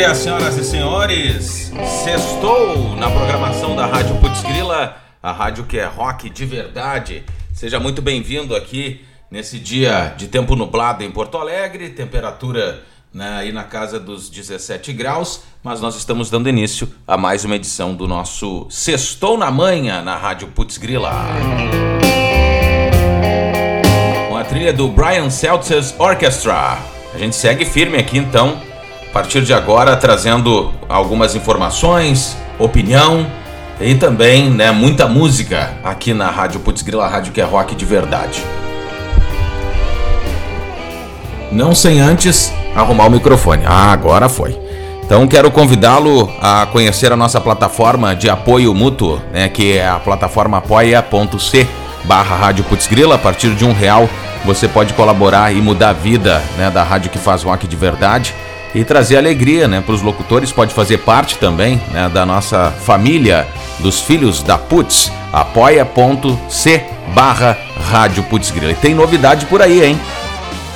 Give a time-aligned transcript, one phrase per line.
[0.00, 1.72] dia, senhoras e senhores.
[2.02, 7.22] Sextou na programação da Rádio Putz Grila, a rádio que é rock de verdade.
[7.52, 12.82] Seja muito bem-vindo aqui nesse dia de tempo nublado em Porto Alegre, temperatura
[13.12, 17.56] né, aí na casa dos 17 graus, mas nós estamos dando início a mais uma
[17.56, 21.12] edição do nosso Sextou na Manhã na Rádio Putz Grila.
[24.30, 26.78] Com a trilha do Brian Seltzer's Orchestra.
[27.12, 28.69] A gente segue firme aqui então
[29.10, 33.26] a partir de agora trazendo algumas informações, opinião
[33.80, 37.84] e também né, muita música aqui na Rádio Putz Grila, rádio que é rock de
[37.84, 38.40] verdade.
[41.50, 43.64] Não sem antes arrumar o microfone.
[43.66, 44.56] Ah, agora foi.
[45.02, 49.98] Então quero convidá-lo a conhecer a nossa plataforma de apoio mútuo, né, que é a
[49.98, 51.66] plataforma apoia.c
[52.04, 53.16] barra Rádio Putz Grila.
[53.16, 54.08] A partir de um real
[54.44, 58.32] você pode colaborar e mudar a vida né, da rádio que faz rock de verdade
[58.74, 63.46] e trazer alegria né, para os locutores, pode fazer parte também né, da nossa família
[63.78, 67.56] dos filhos da Putz, apoia.c barra
[67.90, 68.72] Rádio Putz Grila.
[68.72, 70.00] E tem novidade por aí, hein?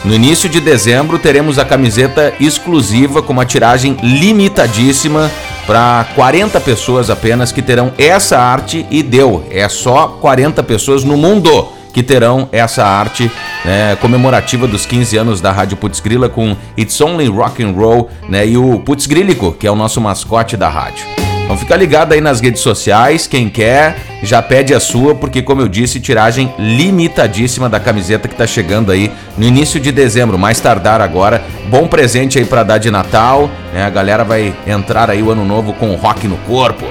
[0.04, 5.30] No início de dezembro teremos a camiseta exclusiva com uma tiragem limitadíssima
[5.66, 9.46] para 40 pessoas apenas que terão essa arte e deu.
[9.50, 13.30] É só 40 pessoas no mundo que terão essa arte
[13.64, 18.10] né, comemorativa dos 15 anos da Rádio Putz Grila com It's Only Rock and Roll
[18.28, 21.04] né, e o Putz Grílico, que é o nosso mascote da rádio.
[21.44, 25.60] Então fica ligado aí nas redes sociais, quem quer já pede a sua, porque como
[25.60, 30.58] eu disse, tiragem limitadíssima da camiseta que tá chegando aí no início de dezembro, mais
[30.58, 31.44] tardar agora.
[31.68, 33.84] Bom presente aí para dar de Natal, né?
[33.84, 36.86] A galera vai entrar aí o ano novo com rock no corpo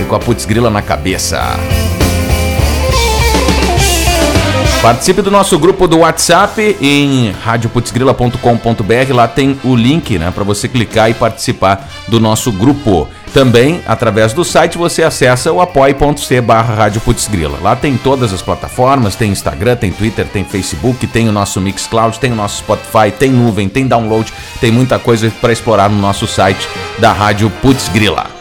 [0.00, 1.40] e com a Putz Grila na cabeça.
[4.82, 9.12] Participe do nosso grupo do WhatsApp em radioputzgrila.com.br.
[9.12, 13.08] Lá tem o link né, para você clicar e participar do nosso grupo.
[13.32, 16.90] Também, através do site, você acessa o apoia.c barra
[17.60, 22.18] Lá tem todas as plataformas, tem Instagram, tem Twitter, tem Facebook, tem o nosso Mixcloud,
[22.18, 26.26] tem o nosso Spotify, tem nuvem, tem download, tem muita coisa para explorar no nosso
[26.26, 28.35] site da Rádio Putz Grila.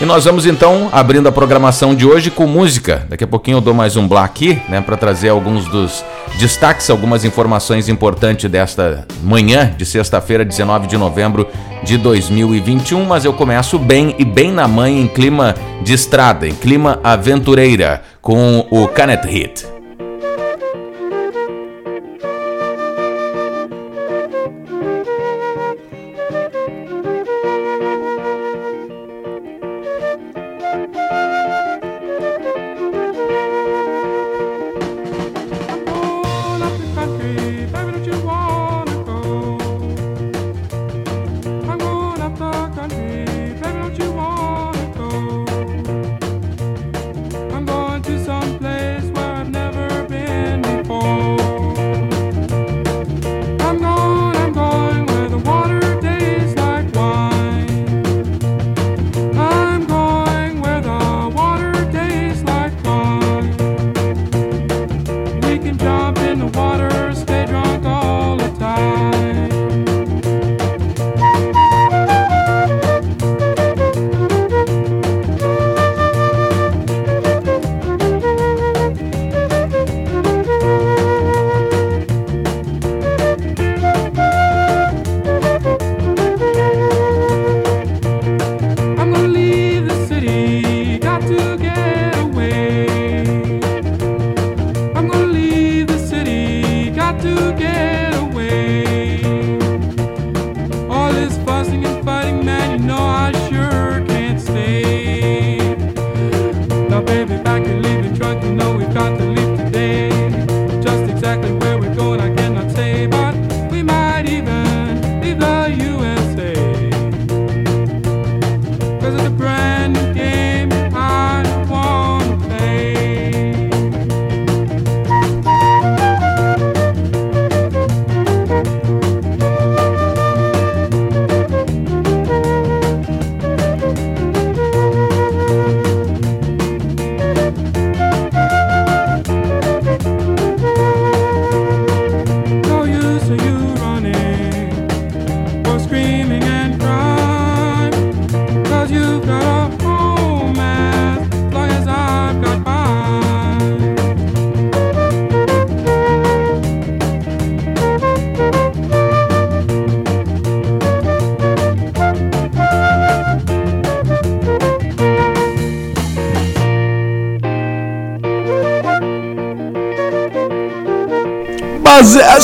[0.00, 3.06] E nós vamos então abrindo a programação de hoje com música.
[3.08, 6.04] Daqui a pouquinho eu dou mais um blá aqui, né, para trazer alguns dos
[6.36, 11.46] destaques, algumas informações importantes desta manhã de sexta-feira, 19 de novembro
[11.84, 13.04] de 2021.
[13.04, 18.02] Mas eu começo bem e bem na manhã em clima de estrada, em clima aventureira,
[18.20, 19.73] com o Canet Hit.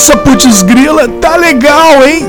[0.00, 2.25] Essa putz grila tá legal, hein?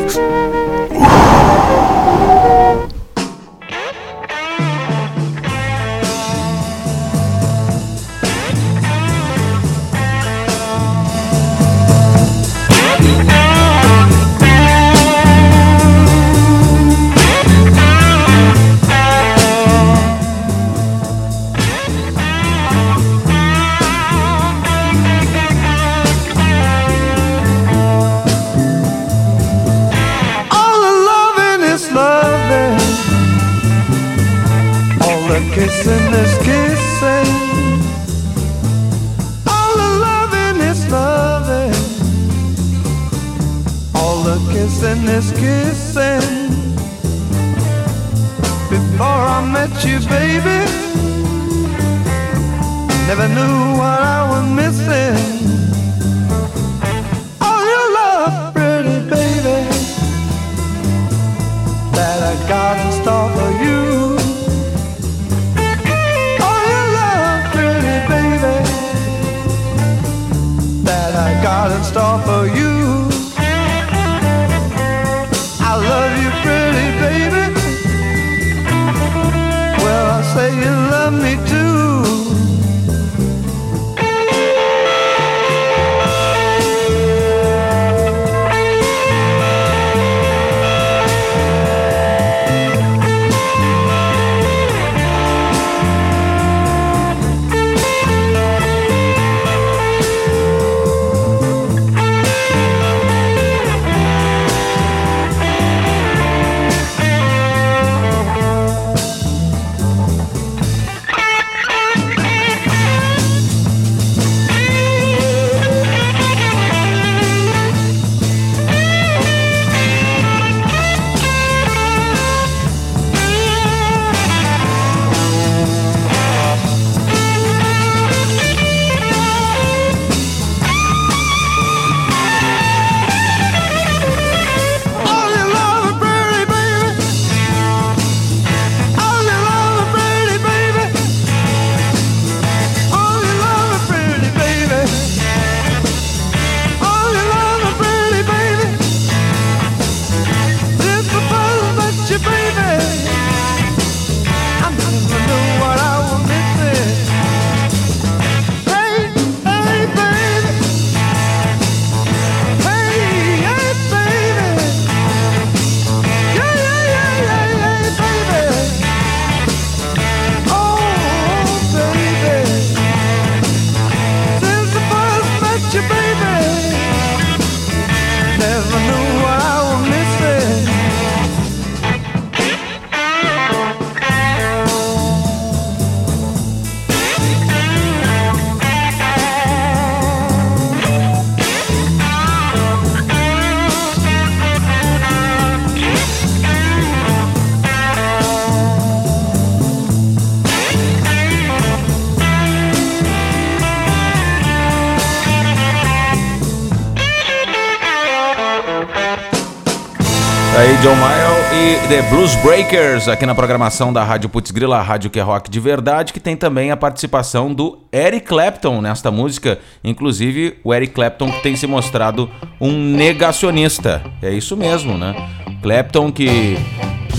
[211.91, 215.51] The Blues Breakers aqui na programação da Rádio Putz Grila, a rádio que é rock
[215.51, 220.93] de verdade, que tem também a participação do Eric Clapton nesta música, inclusive o Eric
[220.93, 222.29] Clapton que tem se mostrado
[222.61, 224.01] um negacionista.
[224.21, 225.13] É isso mesmo, né?
[225.61, 226.55] Clapton que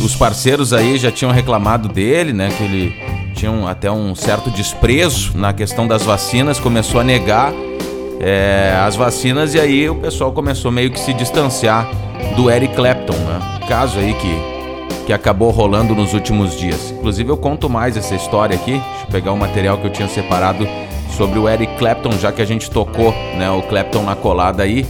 [0.02, 4.50] os parceiros aí já tinham reclamado dele, né, que ele tinha um, até um certo
[4.50, 7.52] desprezo na questão das vacinas, começou a negar
[8.18, 11.90] é, as vacinas e aí o pessoal começou meio que se distanciar
[12.36, 13.58] do Eric Clapton, né?
[13.68, 14.51] Caso aí que,
[15.06, 16.90] que acabou rolando nos últimos dias.
[16.90, 18.72] Inclusive eu conto mais essa história aqui.
[18.72, 20.66] Deixa eu pegar o material que eu tinha separado
[21.16, 24.86] sobre o Eric Clapton, já que a gente tocou, né, o Clapton na colada aí,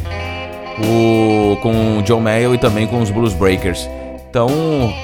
[0.78, 3.88] o, com o John Mayall e também com os Blues Breakers.
[4.28, 4.48] Então,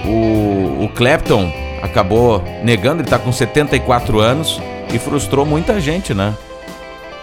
[0.04, 4.60] o, o Clapton acabou negando, ele tá com 74 anos
[4.92, 6.34] e frustrou muita gente, né?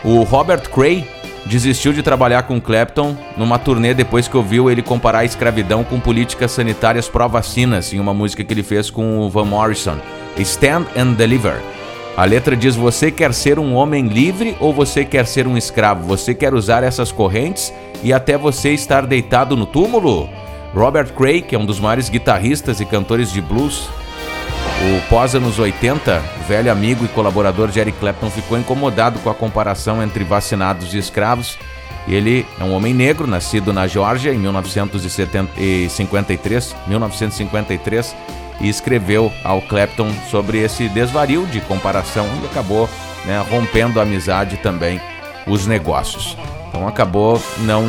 [0.03, 1.07] O Robert Cray,
[1.45, 5.99] desistiu de trabalhar com Clapton numa turnê depois que ouviu ele comparar a escravidão com
[5.99, 9.97] políticas sanitárias pró-vacinas em uma música que ele fez com o Van Morrison,
[10.37, 11.61] Stand and Deliver.
[12.17, 16.07] A letra diz: Você quer ser um homem livre ou você quer ser um escravo?
[16.07, 20.29] Você quer usar essas correntes e até você estar deitado no túmulo?
[20.73, 23.89] Robert Cray, que é um dos maiores guitarristas e cantores de blues,
[24.87, 30.03] o pós-anos 80, velho amigo e colaborador de Eric Clapton ficou incomodado com a comparação
[30.03, 31.57] entre vacinados e escravos
[32.07, 38.15] ele é um homem negro, nascido na Geórgia em 1953, 1953,
[38.61, 42.87] e escreveu ao Clapton sobre esse desvario de comparação e acabou
[43.25, 45.01] né, rompendo a amizade também
[45.47, 46.37] os negócios.
[46.69, 47.83] Então acabou não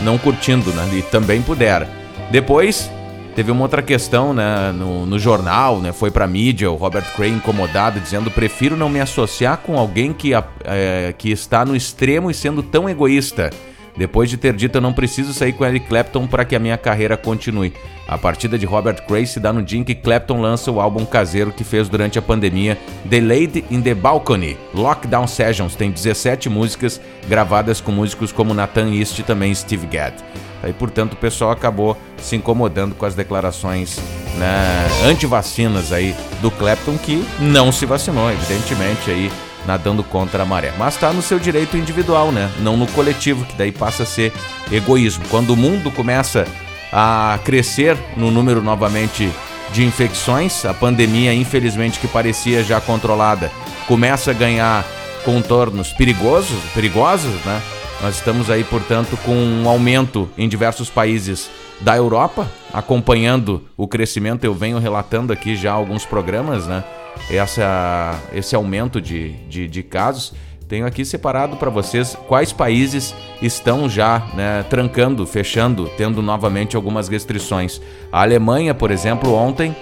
[0.00, 0.86] não curtindo, né?
[0.92, 1.88] E também pudera.
[2.30, 2.90] Depois
[3.38, 7.30] teve uma outra questão, né, no, no jornal, né, foi para mídia, o Robert Cray
[7.30, 12.34] incomodado dizendo prefiro não me associar com alguém que, é, que está no extremo e
[12.34, 13.50] sendo tão egoísta.
[13.98, 16.78] Depois de ter dito eu não preciso sair com Eric Clapton para que a minha
[16.78, 17.74] carreira continue.
[18.06, 21.04] A partida de Robert Cray se dá no dia em que Clapton lança o álbum
[21.04, 24.56] caseiro que fez durante a pandemia, Lady in the Balcony.
[24.72, 30.14] Lockdown Sessions tem 17 músicas gravadas com músicos como Nathan East e também Steve Gadd.
[30.62, 34.00] Aí, portanto, o pessoal acabou se incomodando com as declarações
[34.36, 39.30] né, anti-vacinas aí do Clapton, que não se vacinou, evidentemente, aí
[39.68, 40.72] nadando contra a maré.
[40.78, 42.50] Mas está no seu direito individual, né?
[42.60, 44.32] Não no coletivo, que daí passa a ser
[44.72, 45.24] egoísmo.
[45.28, 46.46] Quando o mundo começa
[46.90, 49.30] a crescer no número novamente
[49.70, 53.52] de infecções, a pandemia, infelizmente, que parecia já controlada,
[53.86, 54.86] começa a ganhar
[55.22, 57.60] contornos perigosos, perigosos, né?
[58.00, 64.44] Nós estamos aí, portanto, com um aumento em diversos países da Europa, acompanhando o crescimento.
[64.44, 66.82] Eu venho relatando aqui já alguns programas, né?
[67.30, 70.32] Essa, esse aumento de, de, de casos.
[70.68, 77.08] Tenho aqui separado para vocês quais países estão já né, trancando, fechando, tendo novamente algumas
[77.08, 77.80] restrições.
[78.12, 79.74] A Alemanha, por exemplo, ontem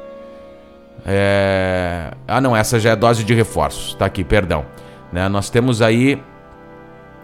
[1.05, 2.11] É...
[2.27, 3.95] Ah, não, essa já é dose de reforços.
[3.95, 4.65] Tá aqui, perdão.
[5.11, 6.21] Né, nós temos aí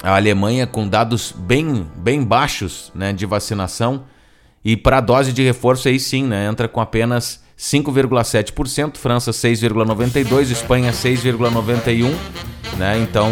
[0.03, 4.05] a Alemanha com dados bem, bem baixos né, de vacinação.
[4.63, 10.49] E para a dose de reforço aí sim, né, entra com apenas 5,7%, França 6,92%,
[10.49, 12.11] Espanha 6,91%.
[12.77, 13.29] Né, então,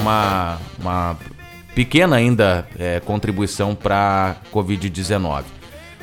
[0.00, 1.18] uma, uma
[1.74, 5.44] pequena ainda é, contribuição para a Covid-19.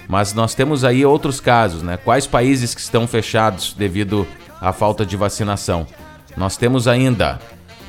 [0.07, 1.97] Mas nós temos aí outros casos, né?
[1.97, 4.27] Quais países que estão fechados devido
[4.61, 5.87] à falta de vacinação?
[6.37, 7.39] Nós temos ainda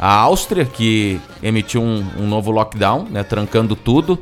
[0.00, 3.22] a Áustria, que emitiu um, um novo lockdown, né?
[3.22, 4.18] Trancando tudo.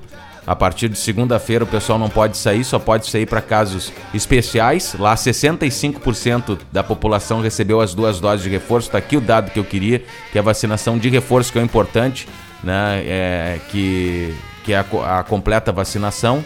[0.47, 4.95] A partir de segunda-feira o pessoal não pode sair, só pode sair para casos especiais.
[4.99, 8.89] Lá 65% da população recebeu as duas doses de reforço.
[8.89, 11.63] Está aqui o dado que eu queria, que é a vacinação de reforço que é
[11.63, 12.29] importante,
[12.63, 13.03] né?
[13.07, 14.35] É, que,
[14.65, 16.45] que é a, a completa vacinação.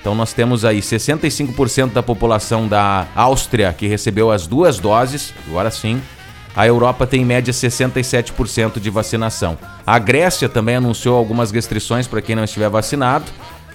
[0.00, 5.70] Então nós temos aí 65% da população da Áustria que recebeu as duas doses, agora
[5.70, 6.00] sim.
[6.54, 9.56] A Europa tem em média 67% de vacinação.
[9.86, 13.26] A Grécia também anunciou algumas restrições para quem não estiver vacinado.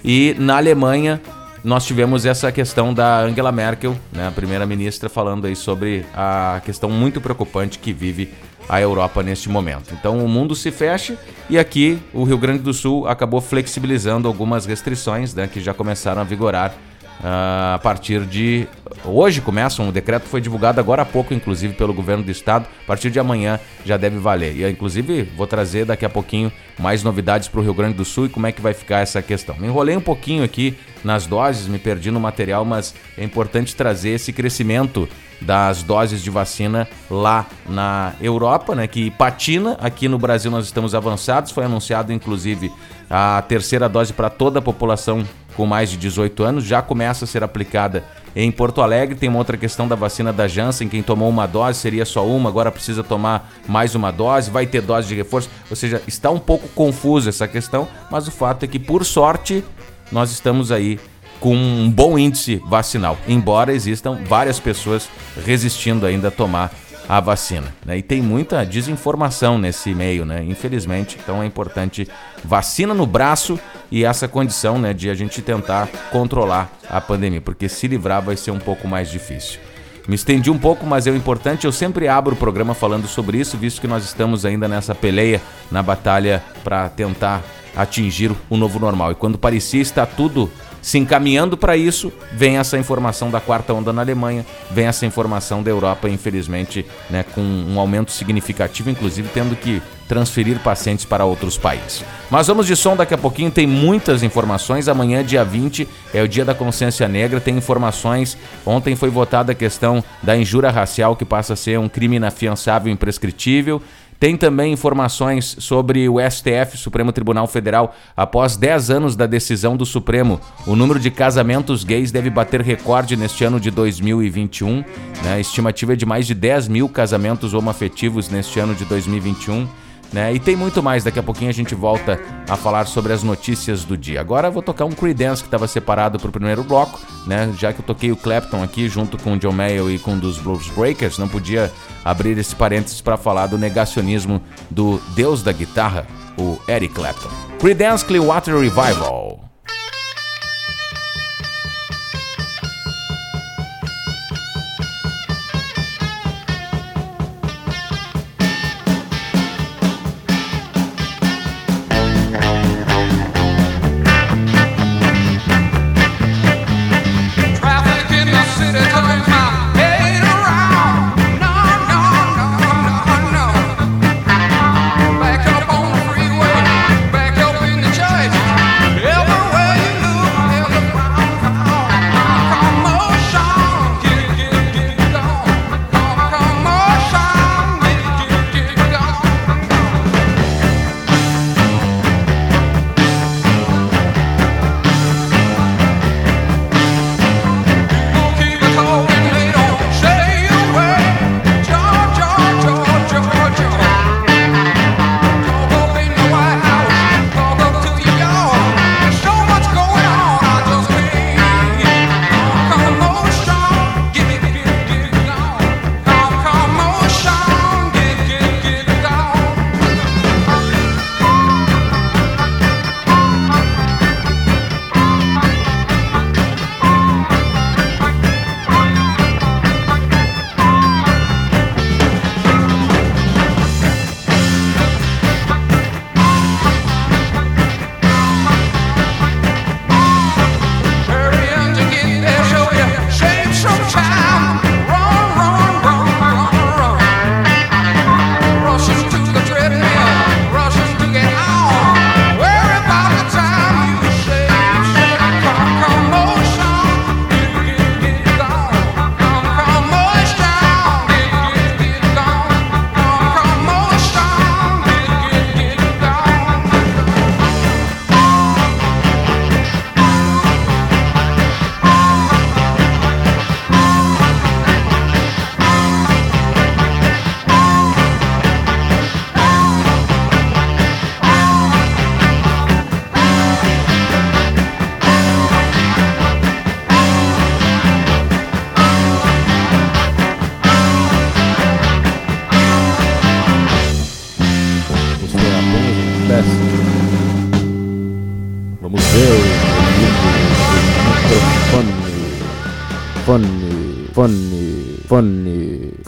[0.04, 1.20] E na Alemanha
[1.64, 6.88] nós tivemos essa questão da Angela Merkel, né, a primeira-ministra, falando aí sobre a questão
[6.88, 8.32] muito preocupante que vive
[8.68, 9.92] a Europa neste momento.
[9.92, 11.18] Então o mundo se fecha
[11.50, 16.20] e aqui o Rio Grande do Sul acabou flexibilizando algumas restrições né, que já começaram
[16.20, 16.74] a vigorar
[17.20, 18.68] Uh, a partir de
[19.04, 22.66] hoje começam, o decreto foi divulgado agora há pouco, inclusive, pelo governo do estado.
[22.84, 24.56] A partir de amanhã já deve valer.
[24.56, 28.26] E inclusive vou trazer daqui a pouquinho mais novidades para o Rio Grande do Sul
[28.26, 29.56] e como é que vai ficar essa questão.
[29.58, 34.10] Me enrolei um pouquinho aqui nas doses, me perdi no material, mas é importante trazer
[34.10, 35.08] esse crescimento
[35.40, 39.76] das doses de vacina lá na Europa, né, que patina.
[39.80, 41.52] Aqui no Brasil nós estamos avançados.
[41.52, 42.72] Foi anunciado inclusive
[43.08, 45.24] a terceira dose para toda a população
[45.58, 48.04] com mais de 18 anos já começa a ser aplicada
[48.36, 49.16] em Porto Alegre.
[49.16, 52.48] Tem uma outra questão da vacina da Janssen, quem tomou uma dose seria só uma,
[52.48, 55.50] agora precisa tomar mais uma dose, vai ter dose de reforço.
[55.68, 59.64] Ou seja, está um pouco confusa essa questão, mas o fato é que por sorte
[60.12, 61.00] nós estamos aí
[61.40, 65.08] com um bom índice vacinal, embora existam várias pessoas
[65.44, 66.72] resistindo ainda a tomar
[67.08, 67.74] a vacina.
[67.84, 67.98] Né?
[67.98, 70.44] E tem muita desinformação nesse meio, né?
[70.46, 71.18] infelizmente.
[71.22, 72.06] Então é importante
[72.44, 73.58] vacina no braço
[73.90, 78.36] e essa condição né, de a gente tentar controlar a pandemia, porque se livrar vai
[78.36, 79.58] ser um pouco mais difícil.
[80.06, 83.38] Me estendi um pouco, mas é o importante, eu sempre abro o programa falando sobre
[83.38, 87.42] isso, visto que nós estamos ainda nessa peleia, na batalha para tentar
[87.76, 89.12] atingir o novo normal.
[89.12, 90.50] E quando parecia estar tudo
[90.88, 95.62] se encaminhando para isso, vem essa informação da quarta onda na Alemanha, vem essa informação
[95.62, 101.58] da Europa, infelizmente, né, com um aumento significativo, inclusive tendo que transferir pacientes para outros
[101.58, 102.02] países.
[102.30, 104.88] Mas vamos de som daqui a pouquinho, tem muitas informações.
[104.88, 108.38] Amanhã, dia 20, é o dia da consciência negra, tem informações.
[108.64, 112.88] Ontem foi votada a questão da injúria racial, que passa a ser um crime inafiançável
[112.88, 113.82] e imprescritível.
[114.18, 117.94] Tem também informações sobre o STF, Supremo Tribunal Federal.
[118.16, 123.16] Após 10 anos da decisão do Supremo, o número de casamentos gays deve bater recorde
[123.16, 124.78] neste ano de 2021.
[125.22, 125.34] Né?
[125.34, 129.68] A estimativa é de mais de 10 mil casamentos homoafetivos neste ano de 2021.
[130.12, 130.32] Né?
[130.34, 133.84] E tem muito mais, daqui a pouquinho a gente volta a falar sobre as notícias
[133.84, 134.20] do dia.
[134.20, 137.52] Agora eu vou tocar um Creedence que estava separado para o primeiro bloco, né?
[137.58, 140.18] Já que eu toquei o Clapton aqui junto com o John Mayer e com um
[140.18, 141.70] dos Blues Breakers, não podia
[142.04, 146.06] abrir esse parênteses para falar do negacionismo do deus da guitarra,
[146.38, 147.28] o Eric Clapton.
[147.58, 149.47] Creedence Clearwater Revival.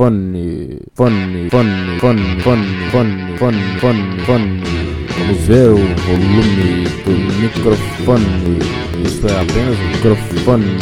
[0.01, 2.41] Fone, fone, fone, fone,
[3.79, 4.63] fone, fone.
[5.19, 8.59] Vamos ver o volume do microfone.
[9.05, 10.79] Isso é apenas um microfone.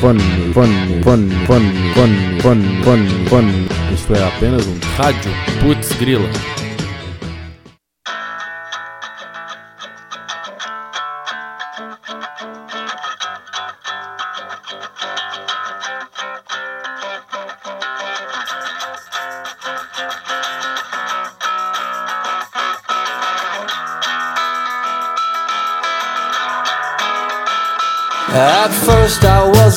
[0.00, 0.20] Fone,
[0.54, 3.66] fone, fone, fone, fone, fone, fone, fone.
[3.92, 5.30] Isso é apenas um rádio.
[5.60, 6.57] Putz, grila.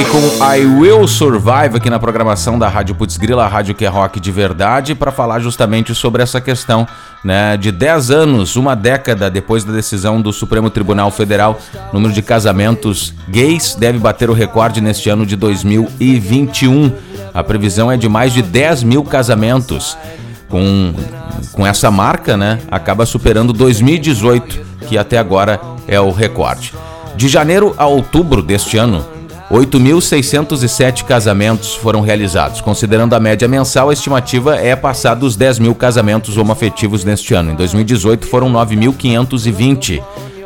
[0.00, 3.84] Cake com I Will Survive aqui na programação da Rádio Putz Grila, a rádio que
[3.84, 6.86] é rock de verdade, para falar justamente sobre essa questão
[7.22, 11.58] né, de 10 anos, uma década depois da decisão do Supremo Tribunal Federal,
[11.90, 16.92] o número de casamentos gays deve bater o recorde neste ano de 2021.
[17.34, 19.98] A previsão é de mais de 10 mil casamentos.
[20.48, 20.94] Com,
[21.52, 26.72] com essa marca, né, acaba superando 2018, que até agora é o recorde.
[27.16, 29.04] De janeiro a outubro deste ano,
[29.50, 32.60] 8.607 casamentos foram realizados.
[32.60, 37.50] Considerando a média mensal, a estimativa é passar dos 10 mil casamentos homoafetivos neste ano.
[37.50, 40.00] Em 2018 foram 9.520.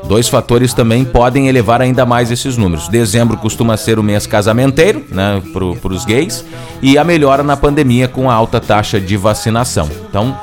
[0.05, 2.89] Dois fatores também podem elevar ainda mais esses números.
[2.89, 6.45] Dezembro costuma ser o mês casamenteiro, né, para os gays,
[6.83, 9.89] e a melhora na pandemia com a alta taxa de vacinação.
[10.09, 10.37] Então,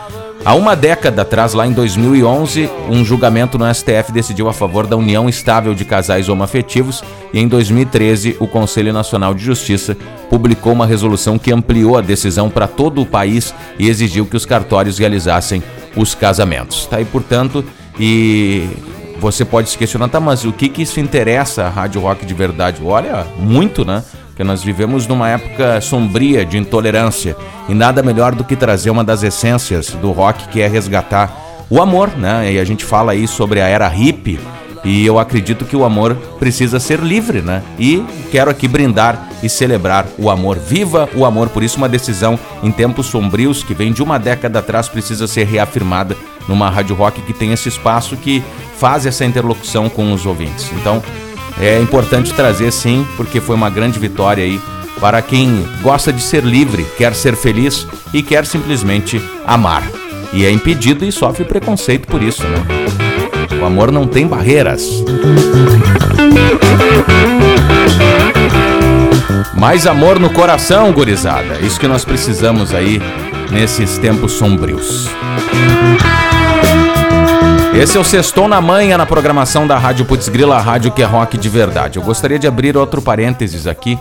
[0.44, 4.98] Há uma década atrás, lá em 2011, um julgamento no STF decidiu a favor da
[4.98, 9.96] união estável de casais homoafetivos e em 2013 o Conselho Nacional de Justiça
[10.32, 14.44] publicou uma resolução que ampliou a decisão para todo o país e exigiu que os
[14.44, 15.62] cartórios realizassem
[15.96, 16.88] os casamentos.
[16.88, 17.64] Tá aí, portanto,
[18.00, 18.68] e
[19.20, 22.34] você pode se questionar, tá, mas o que que isso interessa a Rádio Rock de
[22.34, 22.82] verdade?
[22.84, 24.04] Olha, muito, né?
[24.32, 27.36] Porque nós vivemos numa época sombria de intolerância
[27.70, 31.32] e nada melhor do que trazer uma das essências do rock que é resgatar
[31.70, 32.52] o amor, né?
[32.52, 34.40] E a gente fala aí sobre a era hippie
[34.84, 37.62] e eu acredito que o amor precisa ser livre, né?
[37.78, 40.58] E quero aqui brindar e celebrar o amor.
[40.58, 41.50] Viva o amor!
[41.50, 45.46] Por isso, uma decisão em tempos sombrios que vem de uma década atrás precisa ser
[45.46, 46.18] reafirmada
[46.48, 48.44] numa rádio rock que tem esse espaço que
[48.78, 50.72] faz essa interlocução com os ouvintes.
[50.74, 51.02] Então,
[51.60, 54.60] é importante trazer sim, porque foi uma grande vitória aí
[55.00, 59.84] para quem gosta de ser livre, quer ser feliz e quer simplesmente amar.
[60.32, 62.64] E é impedido e sofre preconceito por isso, né?
[63.60, 65.04] O amor não tem barreiras.
[69.56, 71.60] Mais amor no coração, gurizada.
[71.60, 73.02] Isso que nós precisamos aí
[73.52, 75.10] nesses tempos sombrios.
[77.74, 81.02] Esse é o Sextou na Manha na programação da Rádio Putz Grila, a rádio que
[81.02, 81.98] é rock de verdade.
[81.98, 83.98] Eu gostaria de abrir outro parênteses aqui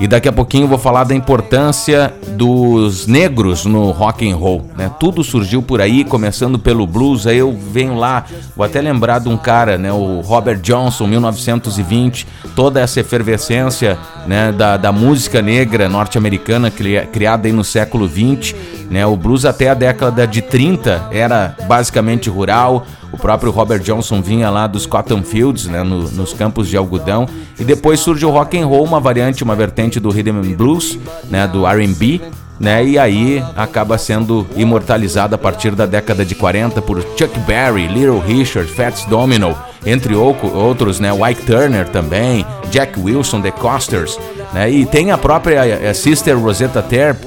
[0.00, 4.90] e daqui a pouquinho vou falar da importância dos negros no rock and roll, né?
[4.98, 7.26] Tudo surgiu por aí, começando pelo blues.
[7.26, 8.24] Aí eu venho lá,
[8.56, 9.92] vou até lembrar de um cara, né?
[9.92, 14.50] O Robert Johnson, 1920, toda essa efervescência, né?
[14.50, 18.56] Da, da música negra norte-americana criada aí no século 20,
[18.90, 19.06] né?
[19.06, 22.86] O blues até a década de 30 era basicamente rural.
[23.12, 27.28] O próprio Robert Johnson vinha lá dos cotton fields, né, no, nos campos de algodão,
[27.60, 30.98] e depois surge o rock and roll, uma variante, uma vertente do rhythm and blues,
[31.30, 32.20] né, do R&B,
[32.62, 32.84] né?
[32.84, 38.20] E aí acaba sendo imortalizada a partir da década de 40 por Chuck Berry, Little
[38.20, 41.12] Richard, Fats Domino, entre outros, né?
[41.12, 44.16] White Turner também, Jack Wilson, The Costers,
[44.52, 44.70] né?
[44.70, 46.80] E tem a própria eh, Sister Rosetta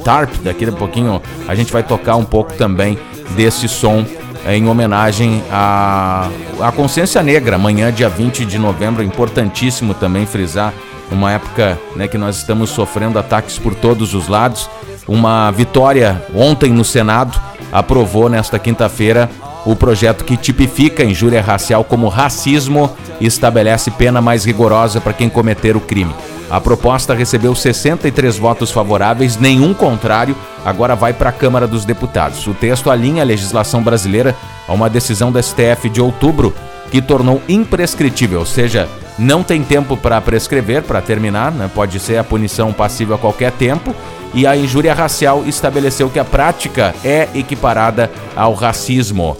[0.04, 2.98] Tarp, daqui a pouquinho a gente vai tocar um pouco também
[3.36, 4.06] desse som
[4.45, 6.29] em homenagem à,
[6.60, 10.73] à consciência negra, amanhã, dia 20 de novembro, importantíssimo também frisar,
[11.12, 14.69] uma época né, que nós estamos sofrendo ataques por todos os lados.
[15.08, 17.39] Uma vitória ontem no Senado
[17.71, 19.29] aprovou nesta quinta-feira
[19.65, 25.13] o projeto que tipifica a injúria racial como racismo e estabelece pena mais rigorosa para
[25.13, 26.13] quem cometer o crime.
[26.49, 32.45] A proposta recebeu 63 votos favoráveis, nenhum contrário, agora vai para a Câmara dos Deputados.
[32.45, 34.36] O texto alinha a legislação brasileira
[34.67, 36.53] a uma decisão da STF de outubro
[36.91, 41.69] que tornou imprescritível, ou seja, não tem tempo para prescrever, para terminar, né?
[41.73, 43.95] pode ser a punição passível a qualquer tempo,
[44.34, 49.36] e a injúria racial estabeleceu que a prática é equiparada ao racismo.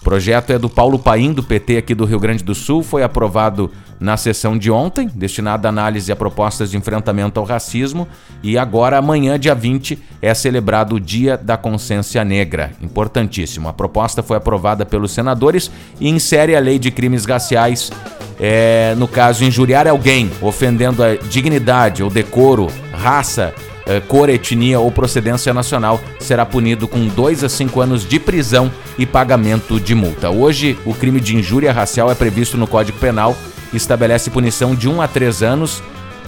[0.00, 3.02] O projeto é do Paulo Paim, do PT aqui do Rio Grande do Sul, foi
[3.02, 3.70] aprovado
[4.00, 8.08] na sessão de ontem, destinada a análise a propostas de enfrentamento ao racismo,
[8.42, 12.72] e agora, amanhã, dia 20, é celebrado o Dia da Consciência Negra.
[12.80, 13.68] Importantíssimo.
[13.68, 17.92] A proposta foi aprovada pelos senadores e insere a lei de crimes raciais.
[18.40, 23.52] É, no caso, injuriar alguém ofendendo a dignidade ou decoro, raça,
[23.86, 28.70] é, cor, etnia ou procedência nacional será punido com 2 a 5 anos de prisão
[28.98, 30.30] e pagamento de multa.
[30.30, 33.36] Hoje, o crime de injúria racial é previsto no Código Penal
[33.72, 35.82] estabelece punição de 1 a 3 anos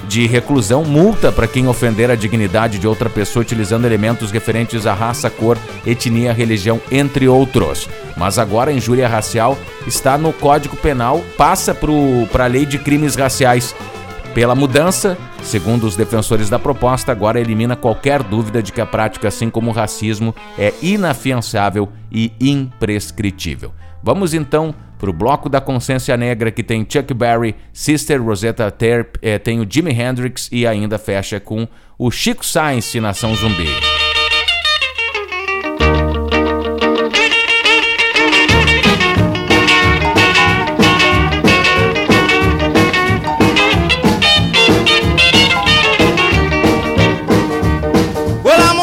[0.08, 4.94] de reclusão, multa para quem ofender a dignidade de outra pessoa utilizando elementos referentes à
[4.94, 7.88] raça, cor, etnia, religião, entre outros.
[8.16, 13.14] Mas agora a injúria racial está no Código Penal, passa para a lei de crimes
[13.14, 13.74] raciais.
[14.34, 19.28] Pela mudança, segundo os defensores da proposta, agora elimina qualquer dúvida de que a prática,
[19.28, 23.72] assim como o racismo, é inafiançável e imprescritível.
[24.02, 29.18] Vamos então para o bloco da consciência negra que tem Chuck Berry, Sister Rosetta Tharpe,
[29.20, 31.66] eh, tem o Jimi Hendrix e ainda fecha com
[31.98, 33.66] o Chico Science Nação Zumbi.
[48.44, 48.82] Well, I'm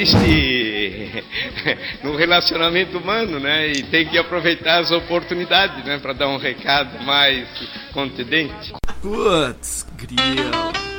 [0.00, 1.24] existe
[2.02, 3.68] no relacionamento humano, né?
[3.68, 5.98] E tem que aproveitar as oportunidades, né?
[5.98, 7.46] Para dar um recado mais
[7.92, 8.72] contundente.
[9.00, 10.89] Putz, grila.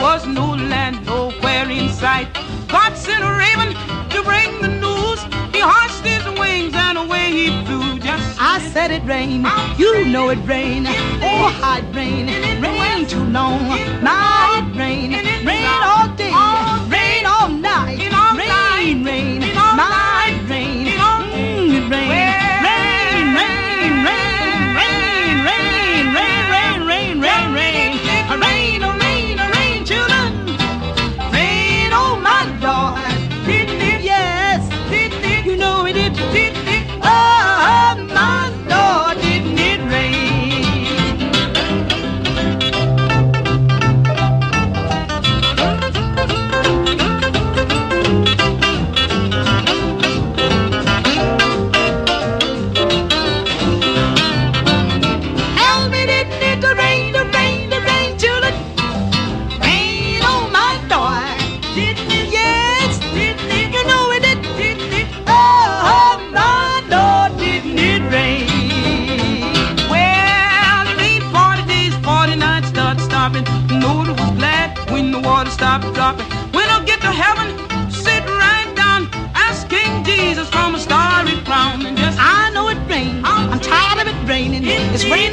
[0.00, 2.28] Was no land nowhere in sight.
[2.68, 3.74] God sent a raven
[4.10, 5.20] to bring the news.
[5.54, 7.98] He hushed his wings and away he flew.
[7.98, 10.86] Just I said it rain, you know it rain.
[10.86, 12.26] Oh, how it rain,
[12.62, 13.60] rain too long.
[14.02, 15.12] Now it rain,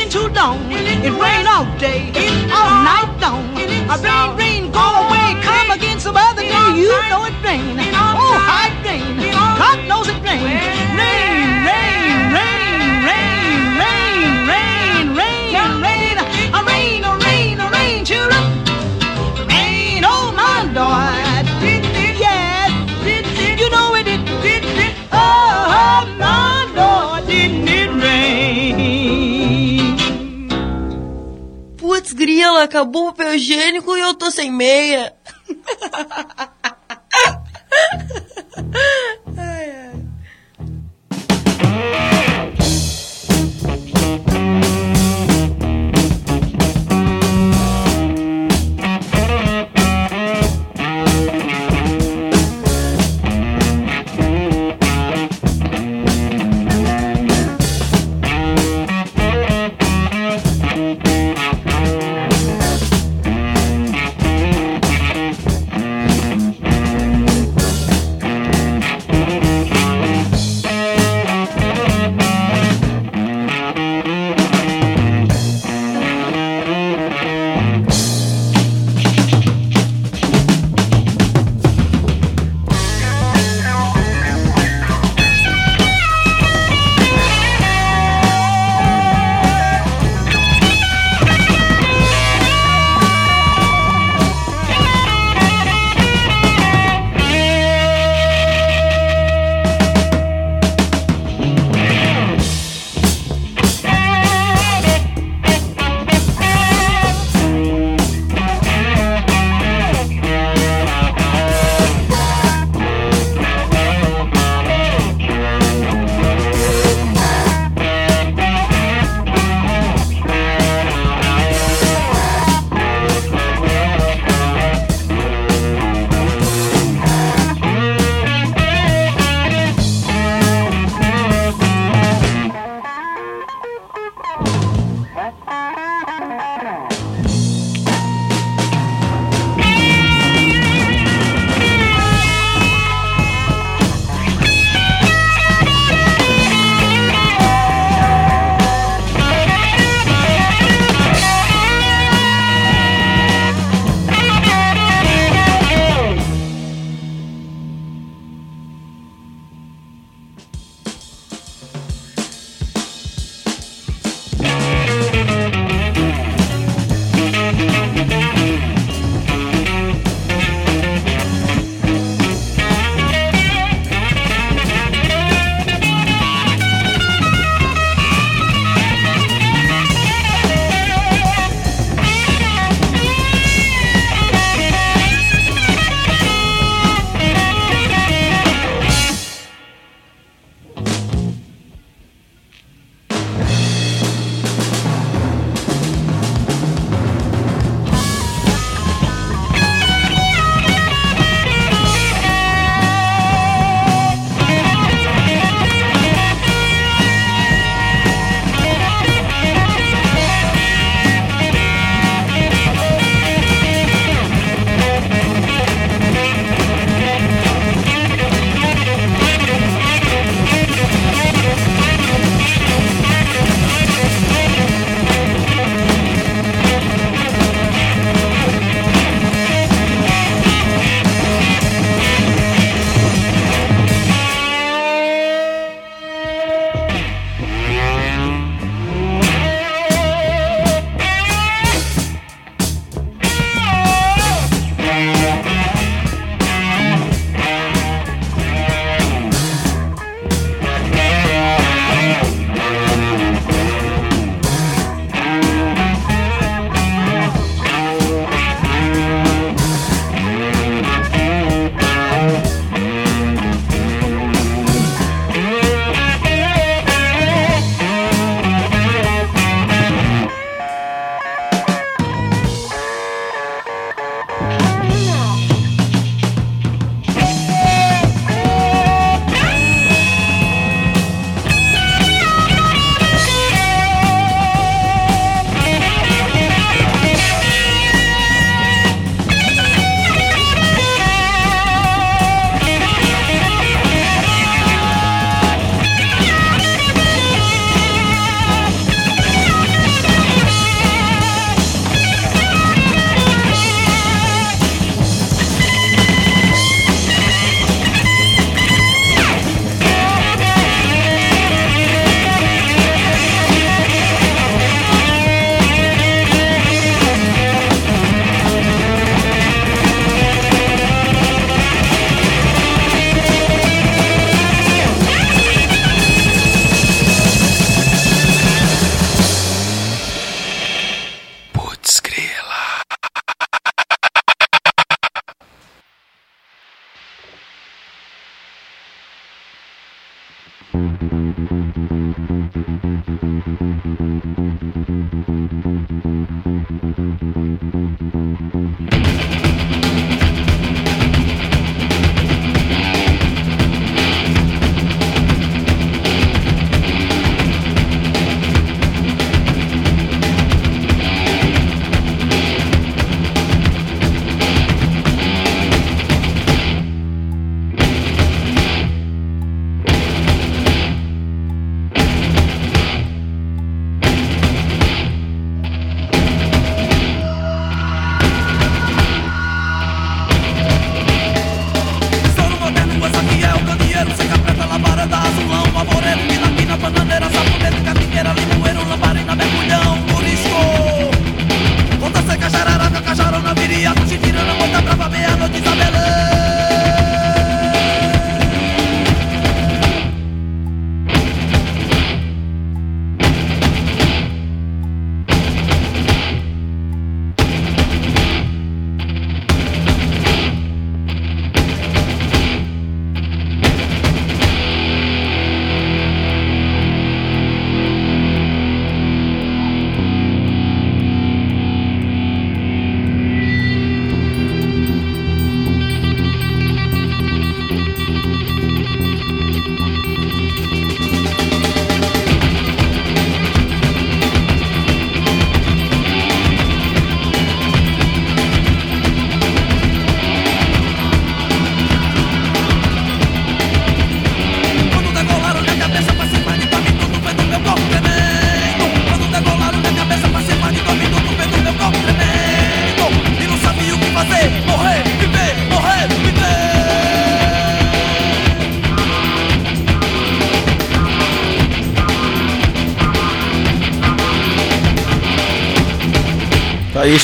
[0.08, 0.72] Raining too long.
[0.72, 2.08] It rained all day,
[2.52, 3.44] all night long.
[3.90, 5.36] A rain, rain, go away.
[5.42, 6.76] Come again some other day.
[6.76, 7.87] You know it rain.
[32.38, 35.12] Grila, acabou o papel higiênico e eu tô sem meia.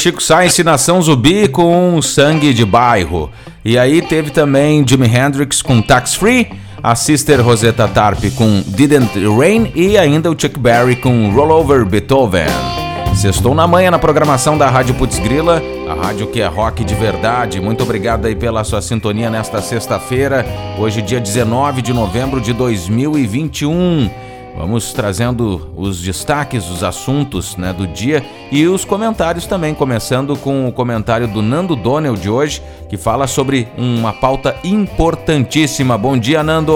[0.04, 3.32] Chico Science, Nação Zumbi com Sangue de Bairro.
[3.64, 6.49] E aí teve também Jimi Hendrix com Tax Free,
[6.84, 12.49] a Sister Rosetta Tarp com Didn't Rain e ainda o Chuck Berry com Rollover Beethoven.
[13.16, 16.95] Sextou na manhã na programação da Rádio Putz Grila, a rádio que é rock de
[16.95, 17.62] verdade.
[17.62, 20.45] Muito obrigado aí pela sua sintonia nesta sexta-feira,
[20.78, 24.22] hoje dia 19 de novembro de 2021.
[24.56, 30.68] Vamos trazendo os destaques, os assuntos né, do dia e os comentários também, começando com
[30.68, 35.97] o comentário do Nando Donnell de hoje, que fala sobre uma pauta importantíssima.
[35.97, 36.74] Bom dia, Nando!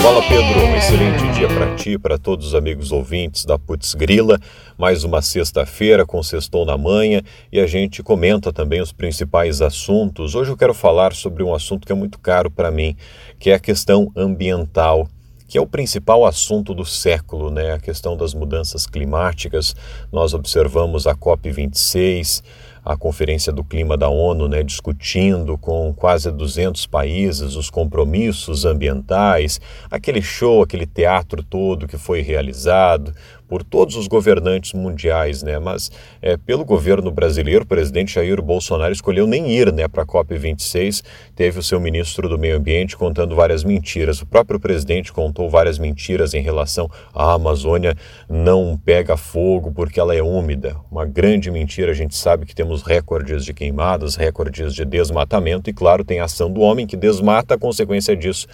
[0.00, 4.40] Fala Pedro, um excelente dia para ti, para todos os amigos ouvintes da Putz Grila.
[4.76, 7.22] Mais uma sexta-feira com Sextou na Manhã
[7.52, 10.34] e a gente comenta também os principais assuntos.
[10.34, 12.96] Hoje eu quero falar sobre um assunto que é muito caro para mim,
[13.38, 15.06] que é a questão ambiental
[15.50, 17.72] que é o principal assunto do século, né?
[17.72, 19.74] A questão das mudanças climáticas.
[20.12, 22.40] Nós observamos a COP26,
[22.84, 29.60] a Conferência do Clima da ONU, né, discutindo com quase 200 países os compromissos ambientais,
[29.90, 33.12] aquele show, aquele teatro todo que foi realizado
[33.50, 35.58] por todos os governantes mundiais, né?
[35.58, 35.90] Mas
[36.22, 40.38] é, pelo governo brasileiro, o presidente Jair Bolsonaro escolheu nem ir, né, para a COP
[40.38, 41.02] 26.
[41.34, 44.22] Teve o seu ministro do Meio Ambiente contando várias mentiras.
[44.22, 47.96] O próprio presidente contou várias mentiras em relação à Amazônia
[48.28, 50.76] não pega fogo porque ela é úmida.
[50.88, 51.90] Uma grande mentira.
[51.90, 56.24] A gente sabe que temos recordes de queimadas, recordes de desmatamento e, claro, tem a
[56.24, 57.54] ação do homem que desmata.
[57.54, 58.46] A consequência disso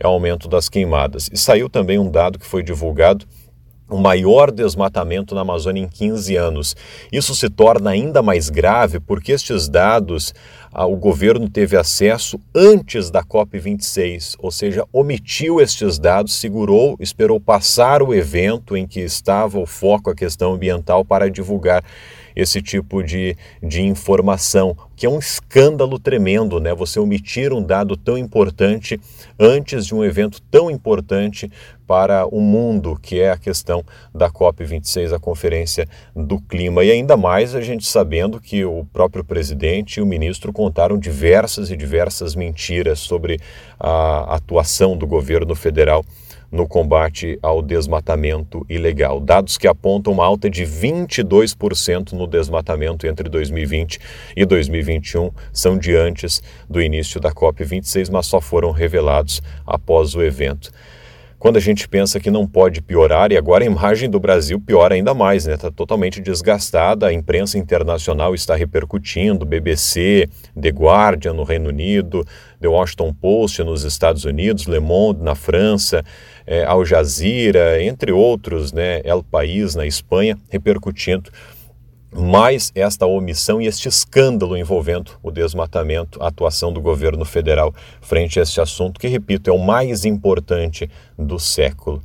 [0.00, 1.30] é o aumento das queimadas.
[1.32, 3.24] E saiu também um dado que foi divulgado
[3.90, 6.76] o maior desmatamento na Amazônia em 15 anos.
[7.12, 10.32] Isso se torna ainda mais grave porque estes dados
[10.72, 17.40] ah, o governo teve acesso antes da COP26, ou seja, omitiu estes dados, segurou, esperou
[17.40, 21.82] passar o evento em que estava o foco a questão ambiental para divulgar
[22.34, 26.74] esse tipo de, de informação, que é um escândalo tremendo, né?
[26.74, 29.00] Você omitir um dado tão importante
[29.38, 31.50] antes de um evento tão importante
[31.86, 36.84] para o mundo, que é a questão da COP26, a Conferência do Clima.
[36.84, 41.68] E ainda mais a gente sabendo que o próprio presidente e o ministro contaram diversas
[41.68, 43.40] e diversas mentiras sobre
[43.76, 46.04] a atuação do governo federal
[46.50, 49.20] no combate ao desmatamento ilegal.
[49.20, 53.98] Dados que apontam uma alta de 22% no desmatamento entre 2020
[54.36, 60.22] e 2021 são de antes do início da COP26, mas só foram revelados após o
[60.22, 60.70] evento.
[61.40, 64.94] quando a gente pensa que não pode piorar, e agora a imagem do Brasil piora
[64.94, 65.54] ainda mais, né?
[65.54, 70.28] Está totalmente desgastada, a imprensa internacional está repercutindo, BBC,
[70.60, 72.26] The Guardian no Reino Unido,
[72.60, 76.04] The Washington Post nos Estados Unidos, Le Monde na França,
[76.46, 79.00] é, Al Jazeera, entre outros, né?
[79.04, 81.30] El País na Espanha, repercutindo
[82.12, 88.40] mais esta omissão e este escândalo envolvendo o desmatamento, a atuação do governo federal frente
[88.40, 92.02] a este assunto, que, repito, é o mais importante do século.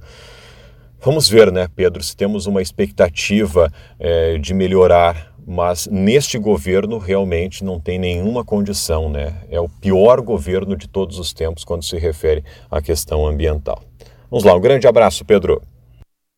[1.01, 7.63] Vamos ver, né, Pedro, se temos uma expectativa é, de melhorar, mas neste governo realmente
[7.63, 9.35] não tem nenhuma condição, né?
[9.49, 13.83] É o pior governo de todos os tempos quando se refere à questão ambiental.
[14.29, 15.61] Vamos lá, um grande abraço, Pedro.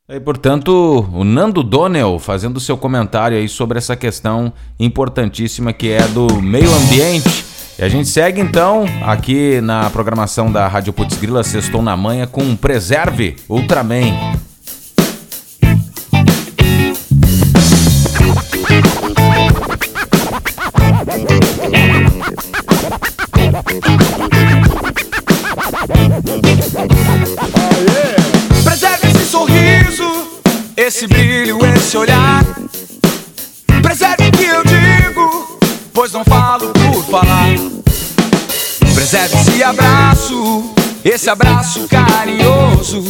[0.09, 6.07] E, portanto, o Nando Donnell fazendo seu comentário aí sobre essa questão importantíssima que é
[6.07, 7.45] do meio ambiente.
[7.77, 12.25] E a gente segue então aqui na programação da Rádio Putz Grila Sextou na Manhã
[12.25, 14.37] com Preserve Ultraman.
[30.87, 32.45] Esse brilho, esse olhar.
[33.81, 35.59] Preserve o que eu digo,
[35.93, 37.55] pois não falo por falar.
[38.95, 40.73] Preserve esse abraço,
[41.03, 43.03] esse abraço carinhoso.